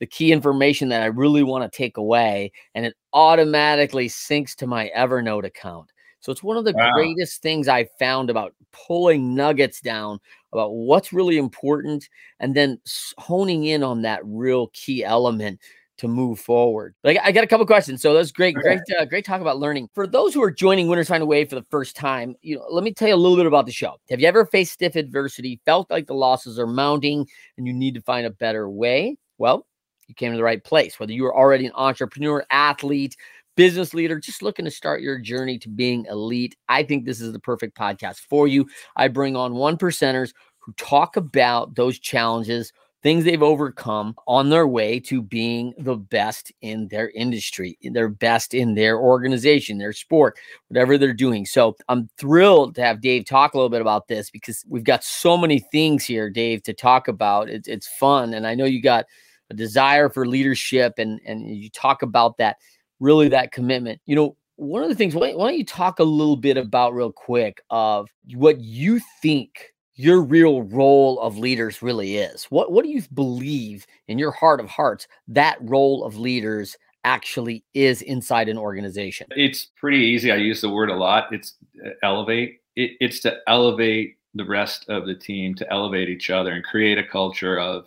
the 0.00 0.06
key 0.06 0.32
information 0.32 0.88
that 0.90 1.02
I 1.02 1.06
really 1.06 1.42
want 1.42 1.70
to 1.70 1.74
take 1.76 1.96
away, 1.96 2.52
and 2.74 2.84
it 2.84 2.94
automatically 3.14 4.08
syncs 4.08 4.54
to 4.56 4.66
my 4.66 4.90
Evernote 4.94 5.46
account. 5.46 5.93
So 6.24 6.32
it's 6.32 6.42
one 6.42 6.56
of 6.56 6.64
the 6.64 6.72
wow. 6.72 6.90
greatest 6.92 7.42
things 7.42 7.68
I 7.68 7.84
found 7.98 8.30
about 8.30 8.54
pulling 8.72 9.34
nuggets 9.34 9.82
down 9.82 10.20
about 10.54 10.70
what's 10.72 11.12
really 11.12 11.36
important 11.36 12.08
and 12.40 12.54
then 12.54 12.80
honing 13.18 13.64
in 13.64 13.82
on 13.82 14.00
that 14.02 14.22
real 14.24 14.68
key 14.68 15.04
element 15.04 15.60
to 15.98 16.08
move 16.08 16.40
forward. 16.40 16.94
Like 17.04 17.18
I 17.22 17.30
got 17.30 17.44
a 17.44 17.46
couple 17.46 17.66
questions. 17.66 18.00
So 18.00 18.14
that's 18.14 18.32
great, 18.32 18.54
great, 18.54 18.80
uh, 18.98 19.04
great 19.04 19.26
talk 19.26 19.42
about 19.42 19.58
learning. 19.58 19.90
For 19.94 20.06
those 20.06 20.32
who 20.32 20.42
are 20.42 20.50
joining 20.50 20.88
Winners 20.88 21.08
Find 21.08 21.22
a 21.22 21.26
Way 21.26 21.44
for 21.44 21.56
the 21.56 21.66
first 21.70 21.94
time, 21.94 22.34
you 22.40 22.56
know, 22.56 22.64
let 22.70 22.84
me 22.84 22.94
tell 22.94 23.06
you 23.06 23.14
a 23.14 23.16
little 23.16 23.36
bit 23.36 23.44
about 23.44 23.66
the 23.66 23.72
show. 23.72 23.96
Have 24.08 24.18
you 24.18 24.26
ever 24.26 24.46
faced 24.46 24.72
stiff 24.72 24.96
adversity, 24.96 25.60
felt 25.66 25.90
like 25.90 26.06
the 26.06 26.14
losses 26.14 26.58
are 26.58 26.66
mounting, 26.66 27.28
and 27.58 27.66
you 27.66 27.74
need 27.74 27.92
to 27.96 28.00
find 28.00 28.26
a 28.26 28.30
better 28.30 28.70
way? 28.70 29.18
Well, 29.36 29.66
you 30.08 30.14
came 30.14 30.32
to 30.32 30.38
the 30.38 30.42
right 30.42 30.64
place. 30.64 30.98
Whether 30.98 31.12
you 31.12 31.26
are 31.26 31.36
already 31.36 31.66
an 31.66 31.72
entrepreneur, 31.74 32.46
athlete, 32.50 33.14
business 33.56 33.94
leader, 33.94 34.18
just 34.18 34.42
looking 34.42 34.64
to 34.64 34.70
start 34.70 35.00
your 35.00 35.18
journey 35.18 35.58
to 35.58 35.68
being 35.68 36.06
elite, 36.06 36.56
I 36.68 36.82
think 36.82 37.04
this 37.04 37.20
is 37.20 37.32
the 37.32 37.40
perfect 37.40 37.76
podcast 37.76 38.20
for 38.28 38.48
you. 38.48 38.66
I 38.96 39.08
bring 39.08 39.36
on 39.36 39.54
one 39.54 39.76
percenters 39.76 40.32
who 40.58 40.72
talk 40.74 41.16
about 41.16 41.74
those 41.74 41.98
challenges, 41.98 42.72
things 43.02 43.24
they've 43.24 43.42
overcome 43.42 44.14
on 44.26 44.48
their 44.48 44.66
way 44.66 44.98
to 44.98 45.20
being 45.20 45.74
the 45.78 45.96
best 45.96 46.50
in 46.62 46.88
their 46.88 47.10
industry, 47.10 47.76
their 47.82 48.08
best 48.08 48.54
in 48.54 48.74
their 48.74 48.98
organization, 48.98 49.76
their 49.76 49.92
sport, 49.92 50.38
whatever 50.68 50.96
they're 50.96 51.12
doing. 51.12 51.44
So 51.44 51.76
I'm 51.88 52.08
thrilled 52.16 52.74
to 52.76 52.82
have 52.82 53.02
Dave 53.02 53.26
talk 53.26 53.52
a 53.52 53.58
little 53.58 53.68
bit 53.68 53.82
about 53.82 54.08
this 54.08 54.30
because 54.30 54.64
we've 54.68 54.84
got 54.84 55.04
so 55.04 55.36
many 55.36 55.58
things 55.70 56.04
here, 56.04 56.30
Dave, 56.30 56.62
to 56.62 56.72
talk 56.72 57.08
about. 57.08 57.50
It's, 57.50 57.68
it's 57.68 57.86
fun. 57.86 58.32
And 58.32 58.46
I 58.46 58.54
know 58.54 58.64
you 58.64 58.80
got 58.80 59.04
a 59.50 59.54
desire 59.54 60.08
for 60.08 60.26
leadership 60.26 60.94
and, 60.96 61.20
and 61.26 61.46
you 61.46 61.68
talk 61.68 62.00
about 62.00 62.38
that 62.38 62.56
really 63.00 63.28
that 63.28 63.52
commitment. 63.52 64.00
You 64.06 64.16
know, 64.16 64.36
one 64.56 64.82
of 64.82 64.88
the 64.88 64.94
things, 64.94 65.14
why, 65.14 65.32
why 65.34 65.48
don't 65.48 65.58
you 65.58 65.64
talk 65.64 65.98
a 65.98 66.04
little 66.04 66.36
bit 66.36 66.56
about 66.56 66.94
real 66.94 67.12
quick 67.12 67.60
of 67.70 68.08
what 68.34 68.60
you 68.60 69.00
think 69.20 69.72
your 69.96 70.22
real 70.22 70.62
role 70.62 71.20
of 71.20 71.38
leaders 71.38 71.82
really 71.82 72.16
is? 72.16 72.44
What 72.44 72.72
what 72.72 72.84
do 72.84 72.90
you 72.90 73.02
believe 73.14 73.86
in 74.08 74.18
your 74.18 74.32
heart 74.32 74.60
of 74.60 74.68
hearts 74.68 75.06
that 75.28 75.58
role 75.60 76.04
of 76.04 76.16
leaders 76.16 76.76
actually 77.04 77.64
is 77.74 78.02
inside 78.02 78.48
an 78.48 78.58
organization? 78.58 79.26
It's 79.30 79.68
pretty 79.76 79.98
easy. 79.98 80.32
I 80.32 80.36
use 80.36 80.60
the 80.60 80.70
word 80.70 80.90
a 80.90 80.96
lot. 80.96 81.32
It's 81.32 81.54
uh, 81.84 81.90
elevate. 82.02 82.60
It, 82.76 82.92
it's 83.00 83.20
to 83.20 83.36
elevate 83.46 84.16
the 84.34 84.44
rest 84.44 84.88
of 84.88 85.06
the 85.06 85.14
team, 85.14 85.54
to 85.54 85.72
elevate 85.72 86.08
each 86.08 86.30
other 86.30 86.52
and 86.52 86.64
create 86.64 86.98
a 86.98 87.04
culture 87.04 87.58
of 87.58 87.86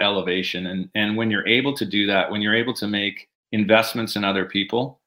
elevation. 0.00 0.66
And 0.66 0.88
and 0.94 1.16
when 1.16 1.30
you're 1.30 1.46
able 1.46 1.74
to 1.76 1.84
do 1.84 2.06
that, 2.06 2.30
when 2.30 2.42
you're 2.42 2.56
able 2.56 2.74
to 2.74 2.86
make 2.86 3.28
investments 3.52 4.16
in 4.16 4.24
other 4.24 4.44
people. 4.44 5.00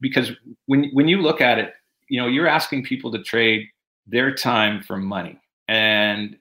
Because 0.00 0.30
when 0.66 0.90
when 0.92 1.08
you 1.08 1.20
look 1.20 1.40
at 1.40 1.58
it 1.58 1.74
you 2.08 2.20
know 2.20 2.28
you're 2.28 2.46
asking 2.46 2.84
people 2.84 3.10
to 3.12 3.22
trade 3.22 3.66
their 4.06 4.34
time 4.34 4.82
for 4.82 4.96
money. 4.96 5.40
And 5.68 6.36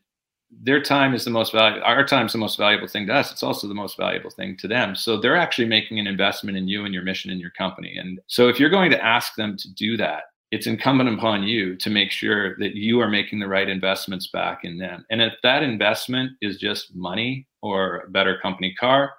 their 0.61 0.81
time 0.81 1.13
is 1.13 1.25
the 1.25 1.31
most 1.31 1.51
valuable 1.51 1.85
our 1.85 2.05
time 2.05 2.27
is 2.27 2.31
the 2.31 2.37
most 2.37 2.57
valuable 2.57 2.87
thing 2.87 3.07
to 3.07 3.13
us. 3.13 3.31
It's 3.31 3.43
also 3.43 3.67
the 3.67 3.73
most 3.73 3.97
valuable 3.97 4.29
thing 4.29 4.55
to 4.57 4.67
them. 4.67 4.95
So 4.95 5.17
they're 5.17 5.35
actually 5.35 5.67
making 5.67 5.99
an 5.99 6.07
investment 6.07 6.57
in 6.57 6.67
you 6.67 6.85
and 6.85 6.93
your 6.93 7.03
mission 7.03 7.31
and 7.31 7.41
your 7.41 7.51
company. 7.51 7.97
And 7.97 8.19
so 8.27 8.47
if 8.47 8.59
you're 8.59 8.69
going 8.69 8.91
to 8.91 9.03
ask 9.03 9.35
them 9.35 9.57
to 9.57 9.73
do 9.73 9.97
that 9.97 10.23
it's 10.51 10.67
incumbent 10.67 11.09
upon 11.09 11.43
you 11.43 11.75
to 11.75 11.89
make 11.89 12.11
sure 12.11 12.55
that 12.59 12.75
you 12.75 13.01
are 13.01 13.09
making 13.09 13.39
the 13.39 13.47
right 13.47 13.67
investments 13.67 14.27
back 14.27 14.63
in 14.63 14.77
them. 14.77 15.03
And 15.09 15.21
if 15.21 15.33
that 15.43 15.63
investment 15.63 16.31
is 16.39 16.57
just 16.57 16.95
money 16.95 17.47
or 17.61 17.97
a 17.97 18.09
better 18.11 18.39
company 18.41 18.73
car 18.79 19.13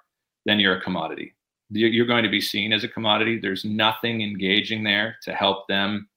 then 0.45 0.59
you're 0.59 0.77
a 0.77 0.81
commodity 0.81 1.35
you're 1.69 2.05
going 2.05 2.23
to 2.23 2.29
be 2.29 2.41
seen 2.41 2.73
as 2.73 2.83
a 2.83 2.87
commodity. 2.87 3.39
There's 3.39 3.65
nothing 3.65 4.21
engaging 4.21 4.83
there 4.83 5.17
to 5.23 5.33
help 5.33 5.67
them 5.67 6.07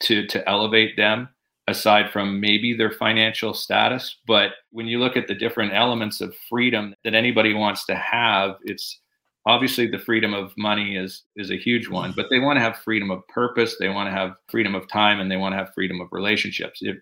to 0.00 0.26
to 0.26 0.48
elevate 0.48 0.96
them 0.96 1.28
aside 1.66 2.10
from 2.10 2.40
maybe 2.40 2.76
their 2.76 2.90
financial 2.90 3.54
status. 3.54 4.16
But 4.26 4.50
when 4.70 4.86
you 4.86 4.98
look 4.98 5.16
at 5.16 5.28
the 5.28 5.34
different 5.34 5.72
elements 5.72 6.20
of 6.20 6.34
freedom 6.48 6.94
that 7.04 7.14
anybody 7.14 7.54
wants 7.54 7.86
to 7.86 7.94
have, 7.94 8.56
it's 8.64 9.00
obviously 9.46 9.86
the 9.86 9.98
freedom 9.98 10.34
of 10.34 10.52
money 10.56 10.96
is 10.96 11.24
is 11.36 11.50
a 11.50 11.56
huge 11.56 11.88
one, 11.88 12.12
but 12.16 12.26
they 12.30 12.38
want 12.38 12.56
to 12.56 12.62
have 12.62 12.76
freedom 12.78 13.10
of 13.10 13.26
purpose, 13.28 13.76
they 13.78 13.88
want 13.88 14.08
to 14.08 14.12
have 14.12 14.34
freedom 14.48 14.74
of 14.74 14.88
time, 14.88 15.20
and 15.20 15.30
they 15.30 15.36
want 15.36 15.52
to 15.52 15.58
have 15.58 15.74
freedom 15.74 16.00
of 16.00 16.08
relationships. 16.12 16.80
If, 16.82 16.96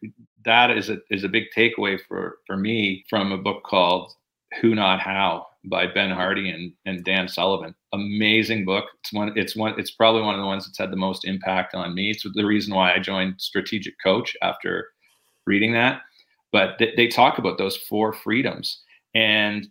that 0.45 0.71
is 0.71 0.91
a 0.91 0.99
is 1.11 1.25
a 1.25 1.29
big 1.29 1.45
takeaway 1.57 1.99
for 2.09 2.39
for 2.47 2.57
me 2.57 3.05
from 3.09 3.33
a 3.33 3.39
book 3.39 3.63
called 3.65 4.13
Who 4.61 4.75
Not 4.75 5.01
How 5.01 5.47
by 5.65 5.87
Ben 5.87 6.11
Hardy 6.11 6.51
and, 6.51 6.73
and 6.87 7.05
Dan 7.05 7.29
Sullivan. 7.29 7.75
Amazing 7.93 8.65
book. 8.65 8.85
It's 9.01 9.13
one. 9.13 9.33
It's 9.37 9.57
one. 9.57 9.79
It's 9.79 9.93
probably 9.93 10.23
one 10.23 10.35
of 10.35 10.41
the 10.41 10.47
ones 10.47 10.67
that's 10.67 10.79
had 10.79 10.91
the 10.91 10.97
most 10.97 11.25
impact 11.25 11.75
on 11.75 11.95
me. 11.95 12.11
It's 12.11 12.27
the 12.35 12.45
reason 12.45 12.75
why 12.75 12.95
I 12.95 12.99
joined 12.99 13.41
Strategic 13.41 13.95
Coach 14.03 14.37
after 14.43 14.89
reading 15.47 15.73
that. 15.75 16.03
But 16.51 16.79
th- 16.79 16.97
they 16.97 17.07
talk 17.07 17.39
about 17.39 17.59
those 17.59 17.77
four 17.77 18.13
freedoms, 18.13 18.83
and 19.15 19.69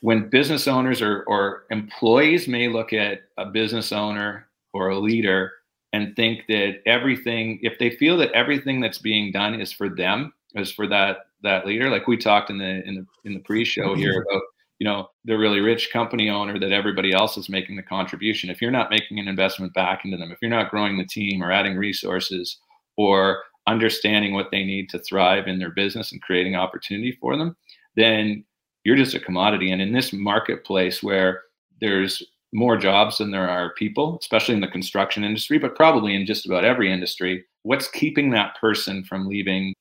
when 0.00 0.28
business 0.28 0.68
owners 0.68 1.02
or, 1.02 1.24
or 1.24 1.64
employees 1.70 2.48
may 2.48 2.68
look 2.68 2.92
at 2.92 3.22
a 3.36 3.46
business 3.46 3.92
owner 3.92 4.48
or 4.72 4.90
a 4.90 4.98
leader 4.98 5.52
and 5.92 6.14
think 6.14 6.44
that 6.48 6.80
everything, 6.86 7.58
if 7.62 7.78
they 7.78 7.90
feel 7.90 8.16
that 8.18 8.32
everything 8.32 8.80
that's 8.80 8.98
being 8.98 9.32
done 9.32 9.60
is 9.60 9.72
for 9.72 9.88
them, 9.88 10.32
is 10.54 10.72
for 10.72 10.86
that 10.86 11.18
that 11.42 11.66
leader, 11.66 11.88
like 11.88 12.08
we 12.08 12.16
talked 12.16 12.50
in 12.50 12.58
the 12.58 12.82
in 12.86 12.94
the 12.96 13.06
in 13.24 13.34
the 13.34 13.40
pre-show 13.40 13.94
here 13.94 14.24
about 14.30 14.42
you 14.78 14.86
know 14.86 15.08
the 15.24 15.36
really 15.36 15.60
rich 15.60 15.90
company 15.92 16.30
owner 16.30 16.58
that 16.58 16.72
everybody 16.72 17.12
else 17.12 17.36
is 17.36 17.48
making 17.48 17.76
the 17.76 17.82
contribution. 17.82 18.50
If 18.50 18.62
you're 18.62 18.70
not 18.70 18.90
making 18.90 19.18
an 19.18 19.28
investment 19.28 19.74
back 19.74 20.04
into 20.04 20.16
them 20.16 20.32
if 20.32 20.38
you're 20.40 20.50
not 20.50 20.70
growing 20.70 20.98
the 20.98 21.06
team 21.06 21.42
or 21.42 21.52
adding 21.52 21.76
resources 21.76 22.58
or 22.96 23.42
understanding 23.66 24.32
what 24.32 24.50
they 24.50 24.64
need 24.64 24.88
to 24.90 24.98
thrive 24.98 25.46
in 25.46 25.58
their 25.58 25.70
business 25.70 26.12
and 26.12 26.22
creating 26.22 26.54
opportunity 26.56 27.16
for 27.20 27.36
them 27.36 27.56
then 27.96 28.44
you're 28.84 28.96
just 28.96 29.14
a 29.14 29.20
commodity. 29.20 29.70
And 29.70 29.82
in 29.82 29.92
this 29.92 30.12
marketplace 30.12 31.02
where 31.02 31.42
there's 31.80 32.22
more 32.54 32.76
jobs 32.78 33.18
than 33.18 33.30
there 33.30 33.48
are 33.48 33.74
people 33.74 34.18
especially 34.22 34.54
in 34.54 34.62
the 34.62 34.68
construction 34.68 35.22
industry 35.22 35.58
but 35.58 35.76
probably 35.76 36.14
in 36.14 36.24
just 36.24 36.46
about 36.46 36.64
every 36.64 36.90
industry 36.90 37.44
what's 37.62 37.88
keeping 37.88 38.30
that 38.30 38.56
person 38.58 39.04
from 39.04 39.28
leaving 39.28 39.74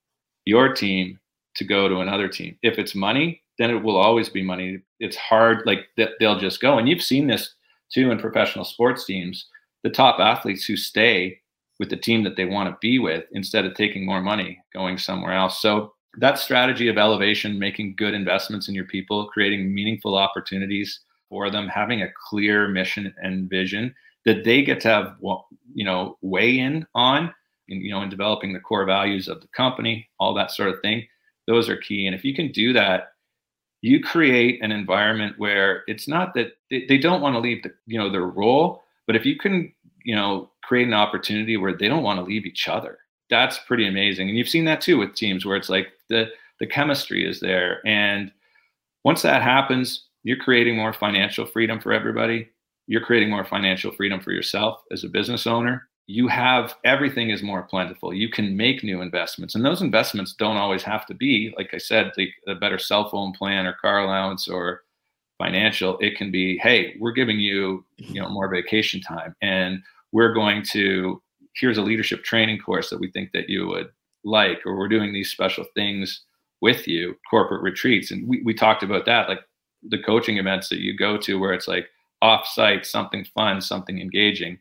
your 0.45 0.73
team 0.73 1.17
to 1.55 1.63
go 1.63 1.87
to 1.87 1.99
another 1.99 2.27
team? 2.27 2.57
If 2.63 2.77
it's 2.77 2.95
money 2.95 3.41
then 3.57 3.69
it 3.69 3.83
will 3.83 3.97
always 3.97 4.29
be 4.29 4.43
money. 4.43 4.79
It's 4.99 5.17
hard, 5.17 5.63
like 5.65 5.87
they'll 6.19 6.39
just 6.39 6.61
go. 6.61 6.77
And 6.77 6.87
you've 6.87 7.01
seen 7.01 7.27
this 7.27 7.55
too 7.91 8.11
in 8.11 8.19
professional 8.19 8.65
sports 8.65 9.05
teams. 9.05 9.47
The 9.83 9.89
top 9.89 10.19
athletes 10.19 10.65
who 10.65 10.75
stay 10.75 11.39
with 11.79 11.89
the 11.89 11.97
team 11.97 12.23
that 12.23 12.35
they 12.35 12.45
want 12.45 12.69
to 12.69 12.77
be 12.81 12.99
with 12.99 13.25
instead 13.31 13.65
of 13.65 13.75
taking 13.75 14.05
more 14.05 14.21
money 14.21 14.59
going 14.73 14.97
somewhere 14.97 15.33
else. 15.33 15.61
So 15.61 15.93
that 16.17 16.39
strategy 16.39 16.87
of 16.87 16.97
elevation, 16.97 17.59
making 17.59 17.95
good 17.95 18.13
investments 18.13 18.67
in 18.67 18.75
your 18.75 18.85
people, 18.85 19.27
creating 19.27 19.73
meaningful 19.73 20.17
opportunities 20.17 21.01
for 21.29 21.51
them, 21.51 21.67
having 21.67 22.01
a 22.01 22.11
clear 22.29 22.67
mission 22.67 23.13
and 23.21 23.49
vision 23.49 23.93
that 24.25 24.43
they 24.43 24.63
get 24.63 24.79
to 24.81 24.87
have, 24.87 25.15
you 25.73 25.85
know, 25.85 26.17
weigh 26.21 26.59
in 26.59 26.85
on, 26.95 27.33
you 27.67 27.91
know, 27.91 28.01
in 28.01 28.09
developing 28.09 28.53
the 28.53 28.59
core 28.59 28.85
values 28.85 29.27
of 29.27 29.41
the 29.41 29.47
company, 29.49 30.09
all 30.19 30.33
that 30.33 30.51
sort 30.51 30.69
of 30.69 30.81
thing. 30.81 31.05
Those 31.45 31.69
are 31.69 31.77
key. 31.77 32.07
And 32.07 32.15
if 32.15 32.25
you 32.25 32.33
can 32.33 32.51
do 32.51 32.73
that, 32.73 33.11
you 33.81 34.01
create 34.01 34.61
an 34.61 34.71
environment 34.71 35.35
where 35.37 35.83
it's 35.87 36.07
not 36.07 36.33
that 36.33 36.53
they, 36.69 36.85
they 36.87 36.97
don't 36.97 37.21
want 37.21 37.35
to 37.35 37.39
leave 37.39 37.63
the, 37.63 37.71
you 37.85 37.97
know 37.97 38.09
their 38.09 38.25
role 38.25 38.83
but 39.05 39.15
if 39.15 39.25
you 39.25 39.37
can 39.37 39.73
you 40.03 40.15
know 40.15 40.49
create 40.63 40.87
an 40.87 40.93
opportunity 40.93 41.57
where 41.57 41.75
they 41.75 41.87
don't 41.87 42.03
want 42.03 42.19
to 42.19 42.25
leave 42.25 42.45
each 42.45 42.67
other 42.67 42.97
that's 43.29 43.59
pretty 43.59 43.87
amazing. 43.87 44.29
And 44.29 44.37
you've 44.37 44.49
seen 44.49 44.65
that 44.65 44.81
too 44.81 44.97
with 44.97 45.15
teams 45.15 45.45
where 45.45 45.57
it's 45.57 45.69
like 45.69 45.87
the 46.09 46.29
the 46.59 46.67
chemistry 46.67 47.27
is 47.27 47.39
there. 47.39 47.85
And 47.85 48.31
once 49.03 49.21
that 49.21 49.43
happens 49.43 50.05
you're 50.23 50.37
creating 50.37 50.75
more 50.75 50.91
financial 50.91 51.45
freedom 51.45 51.79
for 51.79 51.93
everybody. 51.93 52.49
You're 52.87 53.05
creating 53.05 53.29
more 53.29 53.45
financial 53.45 53.93
freedom 53.93 54.19
for 54.19 54.31
yourself 54.31 54.81
as 54.91 55.05
a 55.05 55.09
business 55.09 55.47
owner 55.47 55.87
you 56.09 56.29
have 56.29 56.75
everything 56.85 57.29
is 57.29 57.43
more 57.43 57.63
plentiful. 57.63 58.13
You 58.13 58.29
can 58.29 58.55
make 58.55 58.81
new 58.81 59.01
investments, 59.01 59.55
and 59.55 59.65
those 59.65 59.81
investments 59.81 60.33
don't 60.33 60.55
always 60.55 60.81
have 60.83 61.05
to 61.07 61.13
be, 61.13 61.53
like 61.57 61.73
I 61.73 61.77
said, 61.77 62.13
like 62.17 62.33
a 62.47 62.55
better 62.55 62.79
cell 62.79 63.09
phone 63.09 63.33
plan 63.33 63.65
or 63.65 63.73
car 63.73 63.99
allowance 63.99 64.47
or 64.47 64.83
financial. 65.37 65.97
It 65.99 66.15
can 66.15 66.31
be, 66.31 66.57
hey, 66.59 66.95
we're 66.99 67.11
giving 67.11 67.39
you, 67.39 67.85
you 67.97 68.21
know, 68.21 68.29
more 68.29 68.47
vacation 68.47 69.01
time, 69.01 69.35
and 69.41 69.83
we're 70.13 70.33
going 70.33 70.63
to 70.71 71.21
here's 71.55 71.77
a 71.77 71.81
leadership 71.81 72.23
training 72.23 72.59
course 72.59 72.89
that 72.89 72.99
we 72.99 73.11
think 73.11 73.31
that 73.33 73.49
you 73.49 73.67
would 73.67 73.89
like, 74.23 74.59
or 74.65 74.77
we're 74.77 74.87
doing 74.87 75.11
these 75.11 75.31
special 75.31 75.65
things 75.75 76.21
with 76.61 76.87
you, 76.87 77.17
corporate 77.29 77.61
retreats, 77.61 78.11
and 78.11 78.25
we 78.27 78.41
we 78.43 78.53
talked 78.53 78.81
about 78.81 79.05
that, 79.05 79.27
like 79.27 79.41
the 79.89 80.01
coaching 80.01 80.37
events 80.37 80.69
that 80.69 80.79
you 80.79 80.95
go 80.95 81.17
to, 81.17 81.37
where 81.37 81.53
it's 81.53 81.67
like 81.67 81.87
off-site, 82.21 82.85
something 82.85 83.25
fun, 83.35 83.59
something 83.61 83.99
engaging 83.99 84.57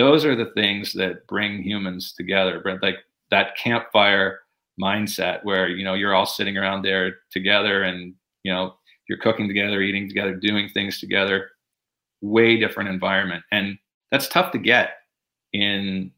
those 0.00 0.24
are 0.24 0.34
the 0.34 0.50
things 0.54 0.92
that 0.92 1.26
bring 1.26 1.62
humans 1.62 2.12
together 2.16 2.60
but 2.64 2.82
like 2.82 2.96
that 3.30 3.56
campfire 3.56 4.40
mindset 4.80 5.44
where 5.44 5.68
you 5.68 5.84
know 5.84 5.94
you're 5.94 6.14
all 6.14 6.26
sitting 6.26 6.56
around 6.56 6.82
there 6.82 7.18
together 7.30 7.82
and 7.82 8.14
you 8.42 8.52
know 8.52 8.74
you're 9.10 9.18
cooking 9.18 9.48
together, 9.48 9.82
eating 9.82 10.08
together, 10.08 10.34
doing 10.34 10.68
things 10.68 11.00
together. 11.00 11.50
Way 12.22 12.58
different 12.58 12.90
environment, 12.90 13.42
and 13.50 13.78
that's 14.12 14.28
tough 14.28 14.52
to 14.52 14.58
get 14.58 14.90
in 15.52 16.12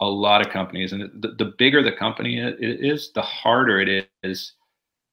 a 0.00 0.06
lot 0.06 0.40
of 0.40 0.52
companies. 0.52 0.92
And 0.92 1.10
the, 1.20 1.34
the 1.36 1.52
bigger 1.58 1.82
the 1.82 1.92
company 1.92 2.38
is, 2.38 3.10
the 3.12 3.22
harder 3.22 3.80
it 3.80 4.08
is 4.22 4.52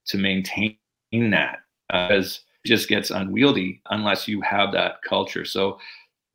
to 0.08 0.18
maintain 0.20 0.78
that, 1.12 1.60
uh, 1.92 2.08
as 2.12 2.42
it 2.64 2.68
just 2.68 2.88
gets 2.88 3.10
unwieldy 3.10 3.82
unless 3.90 4.28
you 4.28 4.40
have 4.42 4.72
that 4.74 5.02
culture. 5.02 5.46
So 5.46 5.80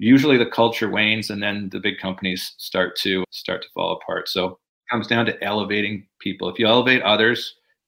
usually 0.01 0.39
the 0.39 0.47
culture 0.47 0.91
wanes, 0.91 1.31
and 1.31 1.43
then 1.43 1.69
the 1.71 1.79
big 1.79 1.99
companies 1.99 2.55
start 2.59 2.97
to 2.97 3.25
start 3.31 3.63
to 3.63 3.69
fall 3.75 3.93
apart. 4.03 4.29
So 4.29 4.47
it 4.47 4.91
comes 4.91 5.07
down 5.07 5.27
to 5.27 5.45
elevating 5.45 6.07
people. 6.21 6.49
If 6.49 6.59
you 6.59 6.67
elevate 6.67 7.03
others, 7.03 7.55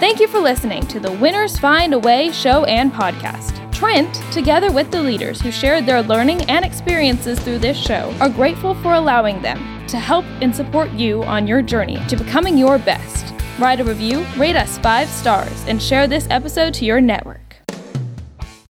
Thank 0.00 0.18
you 0.18 0.28
for 0.28 0.40
listening 0.40 0.86
to 0.86 0.98
the 0.98 1.12
Winners 1.12 1.58
Find 1.58 1.92
a 1.92 1.98
Way 1.98 2.32
show 2.32 2.64
and 2.64 2.90
podcast. 2.90 3.70
Trent, 3.70 4.14
together 4.32 4.72
with 4.72 4.90
the 4.90 5.02
leaders 5.02 5.42
who 5.42 5.52
shared 5.52 5.84
their 5.84 6.02
learning 6.02 6.40
and 6.48 6.64
experiences 6.64 7.38
through 7.38 7.58
this 7.58 7.76
show, 7.76 8.10
are 8.18 8.30
grateful 8.30 8.74
for 8.76 8.94
allowing 8.94 9.42
them 9.42 9.86
to 9.88 9.98
help 9.98 10.24
and 10.40 10.56
support 10.56 10.90
you 10.92 11.22
on 11.24 11.46
your 11.46 11.60
journey 11.60 11.98
to 12.08 12.16
becoming 12.16 12.56
your 12.56 12.78
best. 12.78 13.34
Write 13.58 13.80
a 13.80 13.84
review, 13.84 14.24
rate 14.38 14.56
us 14.56 14.78
five 14.78 15.06
stars, 15.06 15.66
and 15.66 15.82
share 15.82 16.06
this 16.06 16.26
episode 16.30 16.72
to 16.74 16.86
your 16.86 17.02
network. 17.02 17.49